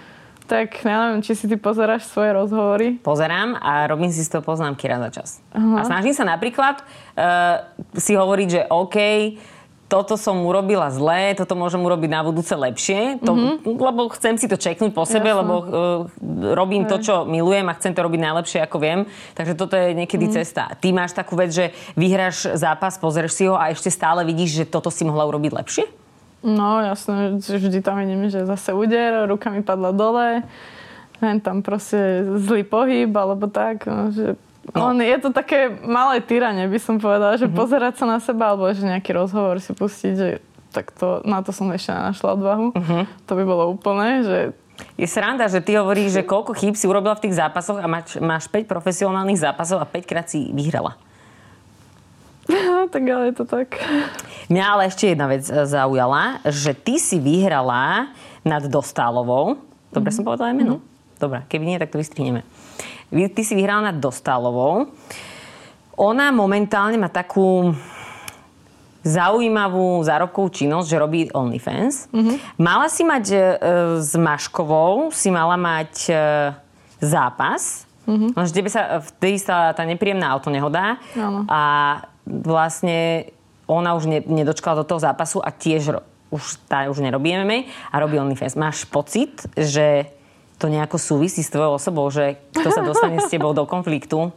Tak 0.49 0.81
ja 0.81 0.97
neviem, 1.05 1.21
či 1.21 1.37
si 1.37 1.45
ty 1.45 1.59
pozeráš 1.59 2.09
svoje 2.09 2.33
rozhovory. 2.33 2.97
Pozerám 3.05 3.59
a 3.59 3.85
robím 3.85 4.09
si 4.09 4.25
z 4.25 4.33
toho 4.33 4.41
poznámky 4.41 4.89
raz 4.89 5.03
za 5.05 5.11
čas. 5.13 5.29
Uh-huh. 5.53 5.77
A 5.77 5.85
snažím 5.85 6.15
sa 6.15 6.25
napríklad 6.25 6.81
uh, 6.81 7.69
si 7.93 8.17
hovoriť, 8.17 8.47
že 8.49 8.61
OK, 8.71 8.97
toto 9.89 10.21
som 10.21 10.37
urobila 10.45 10.93
zlé, 10.93 11.33
toto 11.33 11.57
môžem 11.57 11.81
urobiť 11.81 12.09
na 12.13 12.21
budúce 12.21 12.53
lepšie, 12.53 13.17
to, 13.25 13.33
mm-hmm. 13.33 13.73
lebo 13.73 14.05
chcem 14.13 14.37
si 14.37 14.45
to 14.45 14.53
čeknúť 14.53 14.93
po 14.93 15.03
sebe, 15.09 15.33
Jasne. 15.33 15.41
lebo 15.41 15.53
uh, 15.57 15.65
robím 16.53 16.85
Hej. 16.85 16.89
to, 16.93 16.95
čo 17.01 17.15
milujem 17.25 17.65
a 17.65 17.73
chcem 17.73 17.97
to 17.97 18.05
robiť 18.05 18.21
najlepšie, 18.21 18.59
ako 18.61 18.77
viem. 18.77 18.99
Takže 19.33 19.57
toto 19.57 19.73
je 19.73 19.97
niekedy 19.97 20.29
mm. 20.29 20.33
cesta. 20.37 20.69
Ty 20.77 20.93
máš 20.93 21.17
takú 21.17 21.33
vec, 21.33 21.49
že 21.49 21.73
vyhráš 21.97 22.53
zápas, 22.53 23.01
pozrieš 23.01 23.33
si 23.33 23.43
ho 23.49 23.57
a 23.57 23.73
ešte 23.73 23.89
stále 23.89 24.21
vidíš, 24.21 24.63
že 24.63 24.65
toto 24.69 24.93
si 24.93 25.01
mohla 25.01 25.25
urobiť 25.25 25.51
lepšie? 25.57 25.83
No, 26.45 26.79
jasné, 26.79 27.35
vždy 27.41 27.83
tam 27.83 27.99
vidím, 27.99 28.29
že 28.31 28.47
zase 28.47 28.71
úder, 28.71 29.27
ruka 29.27 29.51
mi 29.51 29.59
padla 29.59 29.91
dole, 29.91 30.47
len 31.19 31.37
tam 31.43 31.59
proste 31.59 32.23
zlý 32.39 32.63
pohyb, 32.63 33.11
alebo 33.11 33.51
tak, 33.51 33.83
no, 33.89 34.13
že 34.13 34.39
No. 34.69 34.93
On 34.93 34.97
je 35.01 35.17
to 35.17 35.33
také 35.33 35.69
malé 35.81 36.21
tyranie, 36.21 36.69
by 36.69 36.77
som 36.77 37.01
povedala, 37.01 37.41
že 37.41 37.49
mm-hmm. 37.49 37.57
pozerať 37.57 37.93
sa 38.01 38.05
na 38.05 38.21
seba, 38.21 38.53
alebo 38.53 38.69
že 38.69 38.85
nejaký 38.85 39.17
rozhovor 39.17 39.57
si 39.57 39.73
pustiť, 39.73 40.13
že 40.13 40.29
tak 40.69 40.93
to, 40.93 41.25
na 41.25 41.41
to 41.41 41.49
som 41.49 41.65
ešte 41.73 41.89
nenašla 41.89 42.29
odvahu. 42.37 42.67
Uh-huh. 42.77 43.03
To 43.25 43.33
by 43.33 43.43
bolo 43.43 43.73
úplné, 43.73 44.21
že 44.21 44.37
je 44.95 45.07
sranda, 45.09 45.49
že 45.49 45.65
ty 45.65 45.75
hovoríš, 45.75 46.21
že 46.21 46.27
koľko 46.27 46.53
chýb 46.53 46.77
si 46.77 46.85
urobila 46.85 47.17
v 47.17 47.27
tých 47.27 47.41
zápasoch 47.41 47.81
a 47.81 47.87
máš, 47.89 48.21
máš 48.21 48.45
5 48.47 48.69
profesionálnych 48.69 49.41
zápasov 49.41 49.81
a 49.81 49.89
5 49.89 50.05
krát 50.05 50.29
si 50.29 50.53
vyhrala. 50.53 50.95
No, 52.49 52.85
tak 52.93 53.03
ale 53.05 53.33
je 53.33 53.35
to 53.41 53.45
tak. 53.45 53.77
Mňa 54.49 54.63
ale 54.65 54.81
ešte 54.89 55.09
jedna 55.09 55.25
vec 55.29 55.45
e, 55.45 55.65
zaujala, 55.65 56.41
že 56.45 56.77
ty 56.77 56.97
si 57.01 57.17
vyhrala 57.17 58.13
nad 58.45 58.63
Dostálovou. 58.65 59.57
Dobre 59.89 60.09
mm-hmm. 60.09 60.15
som 60.15 60.23
povedala 60.23 60.53
aj 60.53 60.57
meno? 60.57 60.75
Mm-hmm. 60.79 61.17
Dobre, 61.19 61.39
keby 61.51 61.63
nie, 61.67 61.77
tak 61.81 61.91
to 61.91 61.99
vystrihneme. 61.99 62.47
Ty 63.09 63.41
si 63.41 63.53
vyhrala 63.57 63.89
nad 63.89 63.97
Dostálovou. 63.97 64.93
Ona 65.99 66.31
momentálne 66.31 66.95
má 66.95 67.09
takú 67.09 67.73
zaujímavú 69.03 70.03
zárobkovú 70.03 70.51
činnosť, 70.51 70.87
že 70.87 70.97
robí 70.99 71.21
OnlyFans. 71.31 72.11
Mm-hmm. 72.11 72.35
Mala 72.59 72.87
si 72.91 73.07
mať 73.07 73.25
e, 73.31 73.37
s 74.03 74.13
Maškovou, 74.13 75.09
si 75.15 75.31
mala 75.31 75.55
mať 75.55 75.93
e, 76.11 76.13
zápas, 76.99 77.87
mm-hmm. 78.03 78.35
lenže 78.35 78.51
tebe 78.51 78.67
sa, 78.67 78.99
vtedy 78.99 79.39
sa 79.39 79.71
tá 79.71 79.87
nepríjemná 79.87 80.27
autonehoda 80.35 80.99
ano. 81.15 81.47
a 81.47 81.61
vlastne 82.27 83.31
ona 83.71 83.95
už 83.95 84.03
ne, 84.11 84.19
nedočkala 84.19 84.83
do 84.83 84.85
toho 84.85 84.99
zápasu 84.99 85.39
a 85.39 85.49
tiež 85.49 85.95
už, 86.29 86.43
tá 86.67 86.91
už 86.91 86.99
nerobí 86.99 87.31
MMA 87.39 87.71
a 87.89 87.95
robí 88.03 88.19
OnlyFans. 88.19 88.59
Máš 88.59 88.83
pocit, 88.83 89.47
že 89.55 90.11
to 90.59 90.67
nejako 90.67 90.99
súvisí 90.99 91.39
s 91.39 91.49
tvojou 91.49 91.79
osobou, 91.79 92.11
že 92.11 92.35
kto 92.51 92.69
sa 92.69 92.83
dostane 92.83 93.23
s 93.23 93.31
tebou 93.31 93.55
do 93.55 93.63
konfliktu, 93.63 94.35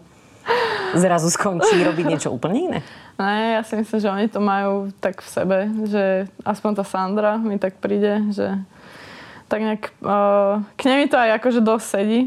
zrazu 0.95 1.29
skončí 1.29 1.83
robiť 1.83 2.05
niečo 2.07 2.31
úplne 2.31 2.59
iné? 2.71 2.79
Ne, 3.19 3.59
ja 3.59 3.63
si 3.67 3.75
myslím, 3.77 3.99
že 4.01 4.09
oni 4.09 4.27
to 4.31 4.41
majú 4.41 4.95
tak 5.03 5.21
v 5.21 5.29
sebe, 5.29 5.59
že 5.91 6.05
aspoň 6.47 6.71
tá 6.81 6.85
Sandra 6.87 7.37
mi 7.37 7.59
tak 7.59 7.77
príde, 7.83 8.23
že 8.33 8.57
tak 9.51 9.61
nejak, 9.61 9.83
uh, 10.01 10.65
k 10.79 10.81
nej 10.89 10.97
mi 11.05 11.07
to 11.11 11.19
aj 11.21 11.37
akože 11.43 11.61
dosť 11.61 11.87
sedí. 11.87 12.21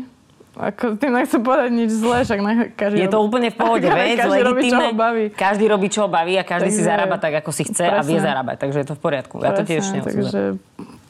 Ako, 0.56 0.96
tým 0.96 1.12
nechcem 1.12 1.44
povedať 1.44 1.68
nič 1.68 1.92
zlé, 1.92 2.24
však 2.24 2.40
ne, 2.40 2.54
každý 2.72 3.04
Je 3.04 3.12
to 3.12 3.20
robí, 3.20 3.28
úplne 3.28 3.50
v 3.52 3.58
pohode, 3.60 3.88
vec, 3.92 4.16
každý 4.24 4.40
robí, 4.40 4.62
čo 4.72 4.80
ho 4.80 4.94
baví. 4.96 5.24
Každý 5.36 5.66
robí, 5.68 5.88
čo 5.92 6.00
ho 6.08 6.10
baví 6.10 6.34
a 6.40 6.48
každý 6.48 6.72
takže, 6.72 6.80
si 6.80 6.88
zarába 6.88 7.16
tak, 7.20 7.34
ako 7.44 7.52
si 7.52 7.68
chce 7.68 7.84
presne. 7.84 8.00
a 8.00 8.08
vie 8.08 8.20
zarábať. 8.24 8.56
Takže 8.64 8.78
je 8.80 8.88
to 8.88 8.96
v 8.96 9.02
poriadku. 9.04 9.36
Ja 9.44 9.52
presne, 9.52 9.60
to 9.60 9.64
tiež 9.68 9.84
Takže 10.00 10.42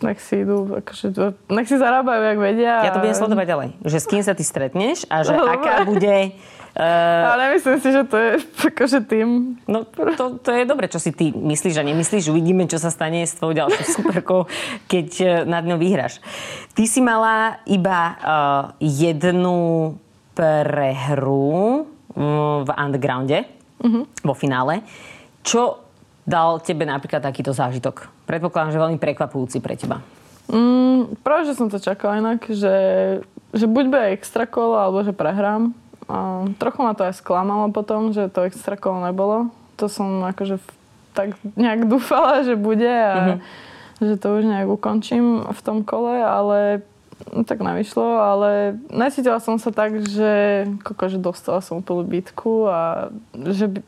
nech 0.04 0.20
si 0.20 0.44
idú, 0.44 0.76
akože, 0.84 1.16
nech 1.52 1.68
si 1.68 1.78
zarábajú, 1.80 2.22
jak 2.24 2.40
vedia. 2.40 2.74
Ja 2.84 2.92
to 2.92 3.00
budem 3.00 3.16
sledovať 3.16 3.46
ďalej. 3.48 3.70
Že 3.88 3.98
s 4.00 4.06
kým 4.12 4.24
sa 4.24 4.34
ty 4.36 4.44
stretneš 4.44 5.08
a 5.08 5.24
že 5.24 5.36
aká 5.56 5.88
bude 5.88 6.36
Uh, 6.76 7.32
Ale 7.32 7.56
myslím 7.56 7.80
si, 7.80 7.88
že 7.88 8.04
to 8.04 8.20
je 8.20 8.32
akože 8.68 9.08
tým. 9.08 9.56
No 9.64 9.88
to, 9.88 10.36
to 10.44 10.52
je 10.52 10.68
dobre, 10.68 10.92
čo 10.92 11.00
si 11.00 11.16
ty 11.16 11.32
myslíš 11.32 11.80
a 11.80 11.88
nemyslíš. 11.88 12.28
Uvidíme, 12.28 12.68
čo 12.68 12.84
sa 12.84 12.92
stane 12.92 13.24
s 13.24 13.40
tvojou 13.40 13.64
ďalšou 13.64 13.86
superkou, 13.96 14.44
keď 14.92 15.08
uh, 15.24 15.30
nad 15.48 15.64
ňou 15.64 15.80
vyhráš. 15.80 16.20
Ty 16.76 16.84
si 16.84 17.00
mala 17.00 17.64
iba 17.64 18.00
uh, 18.12 18.18
jednu 18.84 19.96
prehru 20.36 21.88
v 22.68 22.70
undergrounde, 22.76 23.48
uh-huh. 23.80 24.04
vo 24.24 24.36
finále. 24.36 24.84
Čo 25.48 25.85
dal 26.26 26.60
tebe 26.60 26.84
napríklad 26.84 27.22
takýto 27.22 27.54
zážitok? 27.54 28.10
Predpokladám, 28.26 28.74
že 28.74 28.82
veľmi 28.82 29.00
prekvapujúci 29.00 29.62
pre 29.62 29.78
teba. 29.78 30.02
Mm, 30.50 31.18
práve, 31.26 31.50
že 31.50 31.58
som 31.58 31.70
to 31.70 31.82
čakala 31.82 32.22
inak, 32.22 32.46
že, 32.50 32.76
že 33.54 33.66
buď 33.66 33.86
bude 33.90 34.06
extra 34.14 34.46
kolo, 34.46 34.78
alebo 34.78 35.02
že 35.02 35.14
prehrám. 35.14 35.74
A 36.06 36.46
trochu 36.62 36.86
ma 36.86 36.94
to 36.94 37.06
aj 37.06 37.18
sklamalo 37.18 37.74
potom, 37.74 38.14
že 38.14 38.30
to 38.30 38.46
extra 38.46 38.78
kolo 38.78 39.02
nebolo. 39.02 39.50
To 39.82 39.90
som 39.90 40.22
akože 40.22 40.62
tak 41.18 41.38
nejak 41.58 41.88
dúfala, 41.94 42.46
že 42.46 42.54
bude 42.54 42.90
a 42.90 43.16
mm-hmm. 43.16 43.40
že 44.06 44.14
to 44.22 44.28
už 44.38 44.44
nejak 44.46 44.70
ukončím 44.70 45.46
v 45.50 45.60
tom 45.66 45.82
kole, 45.82 46.22
ale 46.22 46.86
tak 47.48 47.64
nevyšlo, 47.64 48.20
ale 48.20 48.76
necítila 48.92 49.40
som 49.40 49.56
sa 49.56 49.72
tak, 49.72 50.04
že, 50.04 50.68
koko, 50.84 51.08
že 51.08 51.16
dostala 51.16 51.64
som 51.64 51.80
úplnú 51.80 52.04
bitku 52.04 52.68
a 52.68 53.08
že 53.56 53.72
by, 53.72 53.80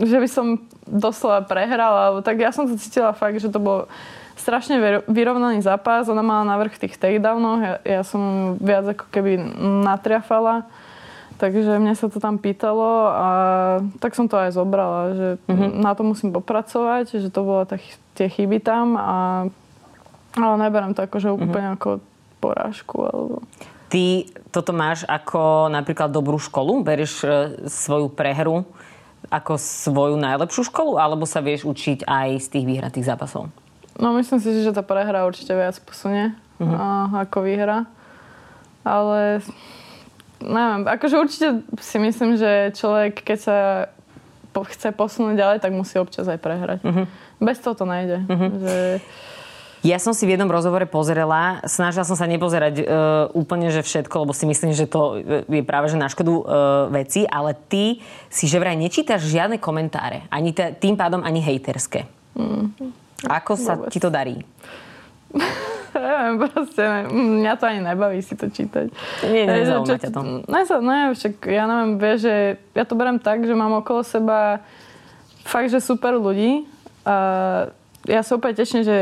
že 0.00 0.16
by 0.16 0.28
som 0.28 0.46
doslova 0.88 1.44
prehrala, 1.44 2.24
tak 2.24 2.40
ja 2.40 2.54
som 2.54 2.68
sa 2.68 2.76
cítila 2.80 3.12
fakt, 3.12 3.40
že 3.40 3.52
to 3.52 3.60
bolo 3.60 3.90
strašne 4.36 5.04
vyrovnaný 5.06 5.62
zápas, 5.62 6.08
ona 6.08 6.24
mala 6.24 6.48
navrh 6.48 6.74
tých 6.74 6.98
takedownoch, 6.98 7.60
ja, 7.60 7.74
ja 7.84 8.02
som 8.02 8.54
viac 8.58 8.96
ako 8.96 9.06
keby 9.12 9.38
natriafala 9.84 10.66
Takže 11.42 11.82
mne 11.82 11.98
sa 11.98 12.06
to 12.06 12.22
tam 12.22 12.38
pýtalo 12.38 13.10
a 13.10 13.28
tak 13.98 14.14
som 14.14 14.30
to 14.30 14.38
aj 14.38 14.54
zobrala, 14.54 15.00
že 15.10 15.28
mm-hmm. 15.50 15.82
na 15.82 15.90
to 15.98 16.06
musím 16.06 16.30
popracovať, 16.30 17.18
že 17.18 17.34
to 17.34 17.42
bolo 17.42 17.66
tak, 17.66 17.82
tie 18.14 18.30
chyby 18.30 18.62
tam 18.62 18.94
a 18.94 19.50
ale 20.38 20.54
neberiem 20.62 20.94
to 20.94 21.02
akože 21.02 21.34
mm-hmm. 21.34 21.42
úplne 21.42 21.68
ako 21.74 21.88
porážku. 22.38 22.96
Alebo... 23.02 23.34
Ty 23.90 24.30
toto 24.54 24.70
máš 24.70 25.02
ako 25.10 25.66
napríklad 25.66 26.14
dobrú 26.14 26.38
školu? 26.38 26.86
Berieš 26.86 27.26
e, 27.26 27.28
svoju 27.66 28.06
prehru 28.14 28.62
ako 29.32 29.56
svoju 29.56 30.20
najlepšiu 30.20 30.68
školu? 30.68 31.00
Alebo 31.00 31.24
sa 31.24 31.40
vieš 31.40 31.64
učiť 31.64 32.04
aj 32.04 32.28
z 32.44 32.46
tých 32.52 32.64
vyhratých 32.68 33.08
zápasov? 33.08 33.48
No 33.96 34.12
myslím 34.16 34.40
si, 34.44 34.52
že 34.60 34.76
tá 34.76 34.84
prehra 34.84 35.24
určite 35.24 35.56
viac 35.56 35.76
posunie 35.80 36.36
mm-hmm. 36.60 36.76
a, 36.76 37.24
ako 37.24 37.48
výhra. 37.48 37.88
Ale 38.84 39.40
neviem, 40.42 40.82
akože 40.84 41.16
určite 41.16 41.48
si 41.80 41.96
myslím, 42.02 42.36
že 42.36 42.76
človek, 42.76 43.22
keď 43.22 43.38
sa 43.38 43.56
po, 44.52 44.68
chce 44.68 44.92
posunúť 44.92 45.34
ďalej, 45.38 45.58
tak 45.64 45.72
musí 45.72 45.96
občas 45.96 46.28
aj 46.28 46.38
prehrať. 46.38 46.80
Uh-huh. 46.84 47.08
Bez 47.40 47.58
toho 47.64 47.72
to 47.72 47.88
nejde. 47.88 48.20
Uh-huh. 48.28 48.50
Že... 48.60 48.76
Ja 49.82 49.98
som 49.98 50.14
si 50.14 50.30
v 50.30 50.38
jednom 50.38 50.46
rozhovore 50.46 50.86
pozerala, 50.86 51.58
snažila 51.66 52.06
som 52.06 52.14
sa 52.14 52.30
nepozerať 52.30 52.74
uh, 52.78 52.84
úplne, 53.34 53.66
že 53.74 53.82
všetko, 53.82 54.14
lebo 54.22 54.30
si 54.30 54.46
myslím, 54.46 54.70
že 54.78 54.86
to 54.86 55.18
e, 55.18 55.42
je 55.42 55.62
práve 55.66 55.90
že 55.90 55.98
na 55.98 56.06
škodu 56.06 56.30
uh, 56.30 56.42
veci, 56.86 57.26
ale 57.26 57.58
ty 57.66 57.98
si 58.30 58.46
že 58.46 58.62
vraj 58.62 58.78
nečítaš 58.78 59.26
žiadne 59.26 59.58
komentáre, 59.58 60.22
ani 60.30 60.54
t- 60.54 60.70
tým 60.78 60.94
pádom 60.94 61.26
ani 61.26 61.42
hejterské. 61.42 62.06
Mm. 62.38 62.94
Ako 63.26 63.58
sa 63.58 63.74
Vôbec. 63.74 63.90
ti 63.90 63.98
to 63.98 64.06
darí? 64.06 64.46
Neviem, 65.92 66.34
proste, 66.48 66.82
mňa 67.10 67.52
to 67.58 67.64
ani 67.68 67.80
nebaví 67.84 68.18
si 68.24 68.32
to 68.38 68.48
čítať. 68.48 68.88
Nie, 69.28 69.44
nezaujíma 69.44 69.98
ťa 69.98 70.10
to. 70.14 70.20
Ne, 70.48 70.62
ne, 70.64 70.98
však 71.12 71.34
ja 71.44 71.68
neviem, 71.68 71.92
vie, 72.00 72.14
že 72.16 72.34
ja 72.72 72.84
to 72.88 72.96
berem 72.96 73.20
tak, 73.20 73.44
že 73.44 73.52
mám 73.52 73.82
okolo 73.84 74.00
seba 74.00 74.64
fakt, 75.44 75.68
že 75.68 75.84
super 75.84 76.16
ľudí. 76.16 76.64
A 77.04 77.16
ja 78.06 78.20
sa 78.26 78.34
úplne 78.34 78.58
teším, 78.58 78.82
že 78.82 78.96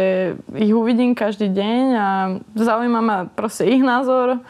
ich 0.57 0.73
uvidím 0.73 1.17
každý 1.17 1.49
deň 1.49 1.83
a 1.97 2.09
zaujíma 2.53 3.01
ma 3.01 3.19
proste 3.33 3.65
ich 3.65 3.81
názor 3.81 4.41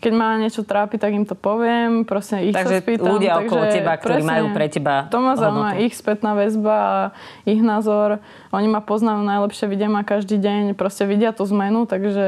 keď 0.00 0.12
ma 0.16 0.40
niečo 0.40 0.64
trápi, 0.64 0.96
tak 0.96 1.12
im 1.12 1.28
to 1.28 1.36
poviem, 1.36 2.08
proste 2.08 2.40
ich 2.48 2.56
takže 2.56 2.80
sa 2.80 2.82
spýtam. 2.82 3.20
ľudia 3.20 3.36
takže 3.36 3.46
okolo 3.46 3.64
teba, 3.68 3.92
ktorí 4.00 4.24
presne, 4.24 4.32
majú 4.32 4.46
pre 4.56 4.66
teba 4.72 4.94
To 5.12 5.20
ma 5.20 5.36
zaujíma 5.36 5.70
ich 5.84 5.92
spätná 5.92 6.32
väzba 6.32 6.72
a 6.72 6.96
ich 7.44 7.60
názor. 7.60 8.24
Oni 8.48 8.64
ma 8.64 8.80
poznajú 8.80 9.20
najlepšie, 9.20 9.68
vidia 9.68 9.92
ma 9.92 10.00
každý 10.00 10.40
deň, 10.40 10.72
proste 10.72 11.04
vidia 11.04 11.36
tú 11.36 11.44
zmenu, 11.44 11.84
takže 11.84 12.26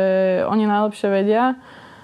oni 0.53 0.68
najlepšie 0.68 1.09
vedia. 1.09 1.57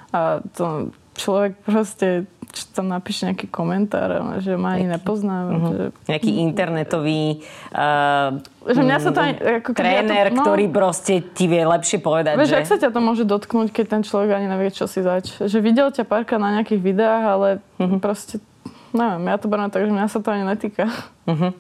A 0.09 0.41
to 0.57 0.89
človek 1.21 1.53
proste 1.69 2.25
čo 2.53 2.63
tam 2.73 2.89
napíše 2.89 3.29
nejaký 3.29 3.47
komentár, 3.53 4.41
že 4.41 4.57
ma 4.57 4.77
ani 4.77 4.89
nepozná. 4.89 5.49
Uh-huh. 5.49 5.71
Že... 5.73 5.85
Nejaký 6.09 6.31
internetový 6.41 7.45
uh, 7.73 8.41
že 8.69 8.81
mňa 8.85 8.99
sa 9.01 9.11
to 9.17 9.21
aj, 9.25 9.33
ako 9.65 9.71
tréner, 9.73 10.29
ja 10.29 10.33
to, 10.33 10.37
no, 10.37 10.45
ktorý 10.45 10.65
proste 10.69 11.25
ti 11.33 11.49
vie 11.49 11.65
lepšie 11.65 12.05
povedať, 12.05 12.37
vieš, 12.37 12.53
že... 12.53 12.59
ak 12.61 12.69
sa 12.69 12.77
ťa 12.77 12.91
to 12.93 13.01
môže 13.01 13.25
dotknúť, 13.25 13.73
keď 13.73 13.85
ten 13.97 14.03
človek 14.05 14.37
ani 14.37 14.47
nevie, 14.51 14.69
čo 14.69 14.85
si 14.85 15.01
zač. 15.01 15.33
Že 15.41 15.59
videl 15.65 15.89
ťa 15.89 16.05
párkrát 16.05 16.37
na 16.37 16.61
nejakých 16.61 16.81
videách, 16.85 17.25
ale 17.25 17.49
uh-huh. 17.81 17.97
proste, 17.97 18.45
neviem, 18.93 19.25
ja 19.25 19.37
to 19.41 19.49
beriem 19.49 19.73
tak, 19.73 19.89
že 19.89 19.93
mňa 19.95 20.07
sa 20.13 20.19
to 20.21 20.29
ani 20.29 20.45
netýka. 20.45 20.85
Uh-huh. 21.25 21.57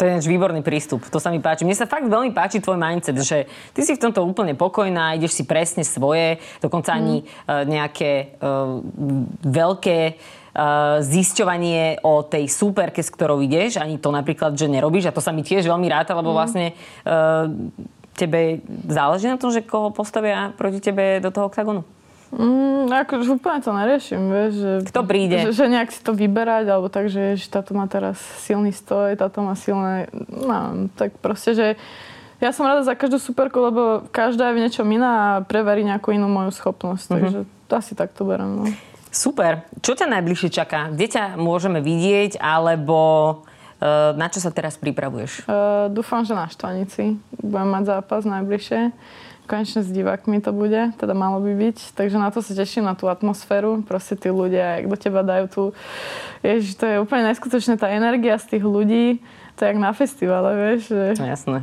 To 0.00 0.08
je 0.08 0.24
výborný 0.24 0.64
prístup, 0.64 1.04
to 1.04 1.20
sa 1.20 1.28
mi 1.28 1.38
páči. 1.38 1.68
Mne 1.68 1.76
sa 1.76 1.84
fakt 1.84 2.08
veľmi 2.08 2.32
páči 2.32 2.64
tvoj 2.64 2.80
mindset, 2.80 3.16
že 3.20 3.44
ty 3.76 3.84
si 3.84 3.92
v 3.92 4.02
tomto 4.02 4.24
úplne 4.24 4.56
pokojná, 4.56 5.14
ideš 5.14 5.36
si 5.36 5.44
presne 5.44 5.84
svoje, 5.84 6.40
dokonca 6.64 6.96
ani 6.96 7.22
uh, 7.22 7.68
nejaké 7.68 8.40
uh, 8.40 8.80
veľké 9.44 9.98
uh, 10.16 11.04
zisťovanie 11.04 12.00
o 12.08 12.24
tej 12.24 12.48
súperke, 12.48 13.04
s 13.04 13.12
ktorou 13.12 13.44
ideš, 13.44 13.76
ani 13.76 14.00
to 14.00 14.08
napríklad, 14.08 14.56
že 14.56 14.72
nerobíš 14.72 15.12
a 15.12 15.14
to 15.14 15.20
sa 15.20 15.30
mi 15.30 15.44
tiež 15.44 15.68
veľmi 15.68 15.86
ráta, 15.92 16.16
lebo 16.16 16.32
mm. 16.32 16.36
vlastne 16.36 16.72
uh, 17.04 17.52
tebe 18.16 18.64
záleží 18.88 19.28
na 19.28 19.36
tom, 19.36 19.52
že 19.52 19.60
koho 19.60 19.92
postavia 19.92 20.56
proti 20.56 20.80
tebe 20.80 21.20
do 21.20 21.28
toho 21.28 21.52
oktagonu? 21.52 21.84
Mm, 22.32 22.88
akože 22.88 23.28
úplne 23.36 23.60
to 23.60 23.76
neriešim, 23.76 24.22
vieš. 24.32 24.52
Že, 24.56 24.72
Kto 24.88 25.00
príde? 25.04 25.36
Že, 25.44 25.52
že 25.52 25.66
nejak 25.68 25.90
si 25.92 26.00
to 26.00 26.16
vyberať, 26.16 26.64
alebo 26.72 26.88
tak, 26.88 27.12
že 27.12 27.36
ježiš, 27.36 27.52
táto 27.52 27.76
má 27.76 27.84
teraz 27.84 28.16
silný 28.40 28.72
stoj, 28.72 29.20
táto 29.20 29.44
má 29.44 29.52
silné... 29.52 30.08
No, 30.32 30.88
tak 30.96 31.12
proste, 31.20 31.52
že 31.52 31.66
ja 32.40 32.50
som 32.50 32.64
rada 32.64 32.80
za 32.82 32.96
každú 32.96 33.20
superku, 33.20 33.60
lebo 33.60 33.82
každá 34.08 34.48
je 34.48 34.56
v 34.56 34.62
niečom 34.64 34.88
iná 34.88 35.12
a 35.12 35.44
preverí 35.44 35.84
nejakú 35.84 36.16
inú 36.16 36.26
moju 36.26 36.56
schopnosť. 36.56 37.04
Mm-hmm. 37.06 37.20
Takže 37.20 37.38
asi 37.68 37.92
tak 37.92 38.16
to 38.16 38.24
berem. 38.24 38.50
No. 38.58 38.64
Super. 39.12 39.68
Čo 39.84 39.92
ťa 39.92 40.08
najbližšie 40.08 40.50
čaká? 40.50 40.88
Kde 40.88 41.06
ťa 41.12 41.24
môžeme 41.36 41.84
vidieť, 41.84 42.40
alebo 42.40 43.44
na 44.16 44.30
čo 44.30 44.38
sa 44.38 44.54
teraz 44.54 44.78
pripravuješ? 44.78 45.42
Uh, 45.42 45.90
dúfam, 45.90 46.22
že 46.22 46.38
na 46.38 46.46
Štvanici. 46.46 47.18
Budem 47.42 47.66
mať 47.66 47.98
zápas 47.98 48.22
najbližšie. 48.22 48.94
Konečne 49.42 49.82
s 49.82 49.90
divákmi 49.90 50.38
to 50.38 50.54
bude, 50.54 50.94
teda 50.96 51.12
malo 51.18 51.42
by 51.42 51.52
byť. 51.58 51.98
Takže 51.98 52.16
na 52.16 52.30
to 52.30 52.40
sa 52.40 52.54
teším, 52.54 52.86
na 52.86 52.94
tú 52.94 53.10
atmosféru. 53.10 53.82
Proste 53.82 54.14
tí 54.14 54.30
ľudia, 54.30 54.78
jak 54.78 54.86
do 54.86 54.96
teba 54.96 55.26
dajú 55.26 55.44
tú... 55.50 55.62
Ježiš, 56.46 56.78
to 56.78 56.86
je 56.86 56.96
úplne 57.02 57.26
neskutočné, 57.26 57.74
tá 57.74 57.90
energia 57.90 58.38
z 58.38 58.56
tých 58.56 58.64
ľudí. 58.64 59.18
To 59.58 59.66
je 59.66 59.68
jak 59.74 59.80
na 59.82 59.90
festivale, 59.92 60.50
vieš. 60.54 60.94
Že... 60.94 61.02
Jasné. 61.18 61.58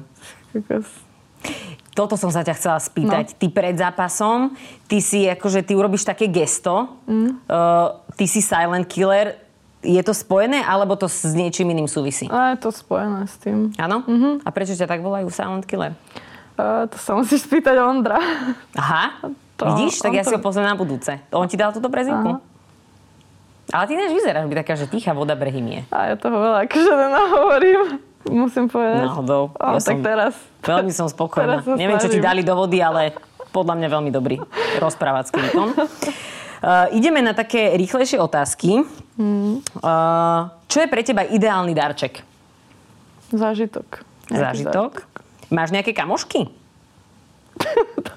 Toto 1.95 2.15
som 2.19 2.31
sa 2.31 2.43
ťa 2.43 2.53
chcela 2.59 2.79
spýtať. 2.79 3.25
No. 3.31 3.37
Ty 3.39 3.47
pred 3.51 3.75
zápasom, 3.79 4.55
ty 4.87 4.99
si 4.99 5.27
akože, 5.27 5.63
ty 5.63 5.73
urobíš 5.75 6.03
také 6.03 6.27
gesto, 6.27 6.99
mm. 7.07 7.47
uh, 7.47 7.95
ty 8.15 8.27
si 8.27 8.43
silent 8.43 8.87
killer, 8.87 9.39
je 9.79 9.99
to 10.03 10.11
spojené, 10.11 10.59
alebo 10.63 10.99
to 10.99 11.07
s 11.07 11.23
niečím 11.31 11.71
iným 11.71 11.87
súvisí? 11.87 12.27
A 12.27 12.55
je 12.55 12.59
to 12.59 12.75
spojené 12.75 13.23
s 13.23 13.39
tým. 13.39 13.71
Áno? 13.79 14.03
Mm-hmm. 14.03 14.43
A 14.43 14.49
prečo 14.51 14.75
ťa 14.75 14.91
tak 14.91 14.99
volajú 14.99 15.31
silent 15.31 15.63
killer? 15.63 15.95
Uh, 15.95 16.28
to 16.91 16.97
sa 16.99 17.11
musíš 17.15 17.47
spýtať 17.47 17.75
Ondra. 17.79 18.19
Aha, 18.75 19.31
to, 19.55 19.63
vidíš? 19.73 20.03
Tak 20.03 20.13
ja 20.13 20.23
to... 20.23 20.29
si 20.31 20.35
ho 20.35 20.41
pozriem 20.41 20.67
na 20.67 20.75
budúce. 20.75 21.19
On 21.31 21.47
ti 21.47 21.55
dal 21.55 21.71
túto 21.71 21.87
prezivku? 21.87 22.39
Aha. 22.39 22.47
Ale 23.69 23.83
ty 23.85 23.93
než 23.93 24.09
vyzeráš 24.11 24.49
byť 24.49 24.57
taká, 24.65 24.73
že 24.73 24.89
tichá 24.89 25.13
voda 25.13 25.37
brehymie. 25.37 25.85
A 25.93 26.13
ja 26.13 26.15
toho 26.17 26.41
veľa 26.41 26.65
akože 26.65 26.89
nenahovorím 26.89 28.09
musím 28.27 28.67
povedať. 28.67 29.07
Náhodou. 29.07 29.55
Ja 29.55 29.79
tak 29.79 29.99
teraz. 30.03 30.33
Veľmi 30.67 30.91
som 30.91 31.07
spokojná. 31.07 31.63
Neviem, 31.79 31.97
čo 32.03 32.11
ti 32.11 32.19
dali 32.19 32.43
do 32.43 32.53
vody, 32.57 32.83
ale 32.83 33.15
podľa 33.55 33.79
mňa 33.79 33.87
veľmi 33.87 34.11
dobrý 34.11 34.37
rozprávacký 34.83 35.37
výkon. 35.39 35.69
Uh, 36.59 36.91
ideme 36.91 37.23
na 37.23 37.31
také 37.31 37.71
rýchlejšie 37.79 38.19
otázky. 38.19 38.83
Mm. 39.15 39.63
Uh, 39.79 40.51
čo 40.67 40.83
je 40.83 40.91
pre 40.91 41.07
teba 41.07 41.23
ideálny 41.23 41.71
darček? 41.71 42.19
Zážitok. 43.31 44.03
zážitok? 44.27 45.07
Máš 45.49 45.73
nejaké 45.73 45.91
kamošky? 45.97 46.49
to 48.05 48.13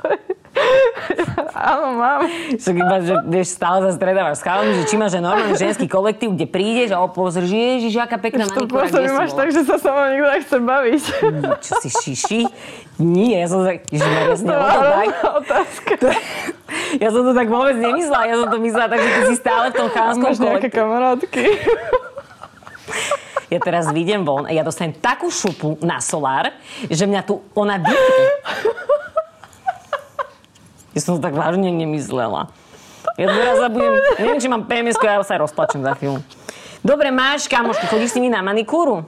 Áno, 1.52 1.96
mám. 1.96 2.28
Však 2.56 2.76
iba, 2.76 2.96
že 3.00 3.14
vieš, 3.28 3.56
stále 3.56 3.88
sa 3.88 3.90
stredávaš 3.96 4.40
s 4.40 4.44
chalami, 4.44 4.72
že 4.76 4.84
či 4.88 4.94
máš 5.00 5.16
normálny 5.16 5.56
ženský 5.56 5.86
kolektív, 5.88 6.36
kde 6.36 6.46
prídeš 6.48 6.90
a 6.92 7.00
opozrieš, 7.00 7.50
ježiš, 7.52 7.96
aká 8.02 8.20
pekná 8.20 8.44
manikúra, 8.48 8.88
kde 8.88 9.08
si 9.08 9.16
máš 9.16 9.32
tak, 9.32 9.48
že 9.48 9.64
sa 9.64 9.76
sa 9.80 9.90
mnou 9.92 10.06
nikto 10.12 10.28
nechce 10.28 10.56
baviť. 10.60 11.02
Čo 11.62 11.72
si 11.80 11.88
šiši? 11.88 12.40
Nie, 13.00 13.44
ja 13.44 13.48
som 13.48 13.64
tak, 13.64 13.88
že 13.88 14.04
to 14.44 14.52
tak. 14.52 15.08
Otázka. 15.40 15.92
Ja 17.00 17.08
som 17.08 17.22
to 17.24 17.32
tak 17.32 17.48
vôbec 17.48 17.76
nemyslela, 17.80 18.24
ja 18.28 18.36
som 18.44 18.48
to 18.52 18.58
myslela 18.60 18.88
tak, 18.92 19.00
že 19.00 19.08
ty 19.08 19.20
si 19.32 19.36
stále 19.40 19.64
v 19.72 19.74
tom 19.76 19.88
chánskom 19.88 20.30
kolektíve. 20.36 20.44
Máš 20.44 20.52
nejaké 20.52 20.68
kamarátky? 20.68 21.44
Ja 23.52 23.60
teraz 23.60 23.84
vidím 23.92 24.24
von 24.24 24.48
a 24.48 24.50
ja 24.56 24.64
dostanem 24.64 24.96
takú 24.96 25.28
šupu 25.28 25.76
na 25.84 26.00
solár, 26.00 26.56
že 26.88 27.04
mňa 27.04 27.20
tu 27.20 27.44
ona 27.52 27.76
vypne. 27.76 28.26
Ja 30.96 31.00
som 31.04 31.16
to 31.16 31.24
tak 31.24 31.36
vážne 31.36 31.68
nemyslela. 31.68 32.48
Ja 33.20 33.26
teraz 33.28 33.60
sa 33.60 33.68
budem, 33.68 33.96
neviem, 34.16 34.38
či 34.40 34.48
mám 34.48 34.64
pms 34.64 34.96
ja 35.00 35.20
sa 35.20 35.36
rozplačem 35.36 35.84
za 35.84 35.92
chvíľu. 36.00 36.24
Dobre, 36.80 37.12
máš 37.12 37.44
kamošku, 37.44 37.92
chodíš 37.92 38.12
s 38.12 38.16
nimi 38.16 38.32
na 38.32 38.40
manikúru? 38.40 39.04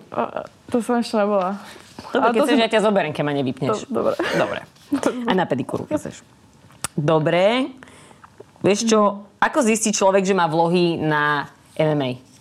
To 0.73 0.77
som 0.85 1.01
ešte 1.01 1.17
nebola. 1.21 1.57
Dobre, 2.13 2.37
keď 2.37 2.41
chceš, 2.45 2.57
som... 2.57 2.65
ja 2.65 2.71
ťa 2.71 2.81
zoberiem, 2.85 3.13
keď 3.17 3.25
ma 3.25 3.33
nevypneš. 3.33 3.89
dobre. 3.89 4.15
Dobre. 4.37 4.61
Aj 5.29 5.35
na 5.37 5.45
pedikúru, 5.49 5.89
keď 5.89 5.97
chceš. 6.05 6.21
Dobre. 6.95 7.73
Vieš 8.61 8.81
čo, 8.89 9.01
ako 9.41 9.59
zistí 9.61 9.93
človek, 9.93 10.25
že 10.25 10.37
má 10.37 10.49
vlohy 10.49 11.01
na 11.01 11.49
MMA? 11.77 12.34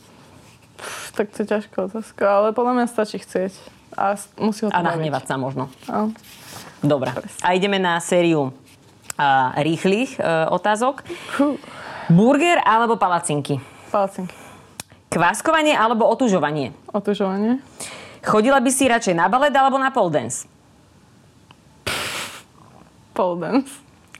Tak 1.13 1.29
to 1.29 1.45
je 1.45 1.47
ťažká 1.49 1.77
otázka, 1.93 2.23
ale 2.25 2.47
podľa 2.57 2.73
mňa 2.81 2.85
stačí 2.89 3.21
chcieť. 3.21 3.53
A 3.93 4.17
musí 4.41 4.65
ho 4.65 4.73
to 4.73 4.77
A 4.77 4.81
nahnevať 4.81 5.29
sa 5.29 5.35
možno. 5.37 5.69
A. 5.85 6.09
Dobre. 6.81 7.13
A 7.45 7.53
ideme 7.53 7.77
na 7.77 8.01
sériu 8.01 8.49
a, 9.13 9.53
rýchlych 9.61 10.17
uh, 10.17 10.49
otázok. 10.49 11.05
Burger 12.09 12.59
alebo 12.65 12.97
palacinky? 12.97 13.61
Palacinky. 13.93 14.33
Kváskovanie 15.13 15.77
alebo 15.77 16.09
otužovanie? 16.09 16.73
Otužovanie. 16.89 17.61
Chodila 18.25 18.57
by 18.57 18.71
si 18.73 18.89
radšej 18.89 19.13
na 19.13 19.29
balet 19.29 19.53
alebo 19.53 19.77
na 19.77 19.93
pole 19.93 20.09
dance? 20.09 20.49
Pole 23.13 23.37
dance. 23.37 23.69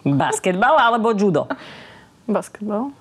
Basketbal 0.06 0.78
alebo 0.78 1.18
judo? 1.18 1.50
Basketbal. 2.30 2.94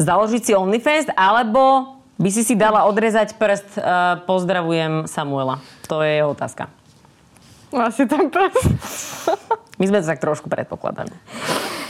Založiť 0.00 0.42
si 0.42 0.52
OnlyFans 0.56 1.12
alebo 1.12 2.01
by 2.22 2.30
si 2.30 2.46
si 2.46 2.54
dala 2.54 2.86
odrezať 2.86 3.34
prst? 3.34 3.82
Uh, 3.82 4.22
pozdravujem 4.22 5.10
Samuela. 5.10 5.58
To 5.90 6.06
je 6.06 6.22
jeho 6.22 6.30
otázka. 6.30 6.70
Asi 7.74 8.06
ten 8.06 8.30
prst. 8.30 8.62
My 9.82 9.84
sme 9.90 9.98
to 9.98 10.06
tak 10.06 10.22
trošku 10.22 10.46
predpokladali. 10.46 11.10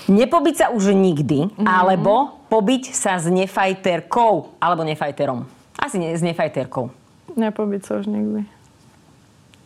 Nepobiť 0.09 0.55
sa 0.57 0.67
už 0.73 0.97
nikdy, 0.97 1.53
mm-hmm. 1.53 1.69
alebo 1.69 2.41
pobiť 2.49 2.97
sa 2.97 3.21
s 3.21 3.29
nefajterkou, 3.29 4.57
alebo 4.57 4.83
nefajterom. 4.83 5.45
Asi 5.77 6.01
ne, 6.01 6.17
s 6.17 6.25
nefajterkou. 6.25 6.89
Nepobiť 7.37 7.81
sa 7.85 7.93
už 8.01 8.09
nikdy. 8.09 8.49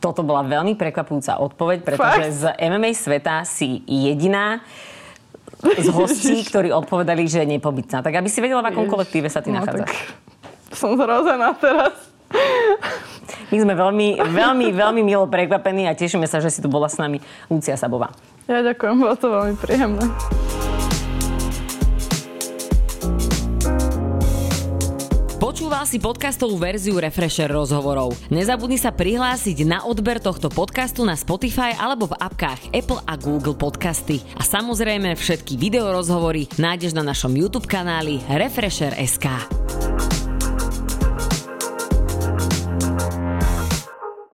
Toto 0.02 0.26
bola 0.26 0.44
veľmi 0.44 0.76
prekvapujúca 0.76 1.40
odpoveď, 1.40 1.78
pretože 1.86 2.24
Fakt? 2.28 2.36
z 2.36 2.44
MMA 2.68 2.90
sveta 2.92 3.46
si 3.48 3.80
jediná 3.86 4.60
z 5.62 5.88
hostí, 5.88 6.44
ktorí 6.44 6.68
odpovedali, 6.68 7.24
že 7.24 7.48
nepobiť 7.48 7.86
sa. 7.88 7.98
Tak 8.04 8.20
aby 8.20 8.28
si 8.28 8.44
vedela, 8.44 8.60
v 8.60 8.76
akom 8.76 8.86
kolektíve 8.90 9.30
sa 9.32 9.40
ty 9.40 9.54
no, 9.54 9.62
nachádzaš. 9.62 10.25
Som 10.76 11.00
zrozená 11.00 11.56
teraz. 11.56 11.96
My 13.48 13.56
sme 13.62 13.72
veľmi, 13.72 14.08
veľmi, 14.20 14.66
veľmi 14.74 15.00
milo 15.00 15.24
prekvapení 15.30 15.88
a 15.88 15.96
tešíme 15.96 16.28
sa, 16.28 16.42
že 16.42 16.52
si 16.52 16.60
tu 16.60 16.68
bola 16.68 16.90
s 16.90 17.00
nami 17.00 17.22
Lucia 17.48 17.78
Sabová. 17.78 18.12
Ja 18.44 18.60
ďakujem, 18.60 18.94
bolo 19.00 19.14
to 19.16 19.26
veľmi 19.30 19.54
príjemné. 19.56 20.04
Počúval 25.36 25.88
si 25.88 26.02
podcastovú 26.02 26.58
verziu 26.60 27.00
Refresher 27.00 27.48
rozhovorov. 27.48 28.12
Nezabudni 28.28 28.76
sa 28.76 28.92
prihlásiť 28.92 29.64
na 29.64 29.86
odber 29.86 30.20
tohto 30.20 30.50
podcastu 30.50 31.06
na 31.06 31.14
Spotify 31.14 31.72
alebo 31.78 32.10
v 32.10 32.18
apkách 32.18 32.74
Apple 32.74 33.00
a 33.06 33.14
Google 33.14 33.56
Podcasty. 33.56 34.20
A 34.36 34.42
samozrejme 34.44 35.14
všetky 35.14 35.56
videorozhovory 35.56 36.50
nájdeš 36.60 36.92
na 36.92 37.06
našom 37.06 37.32
YouTube 37.32 37.70
kanáli 37.70 38.20
Refresher.sk. 38.26 39.85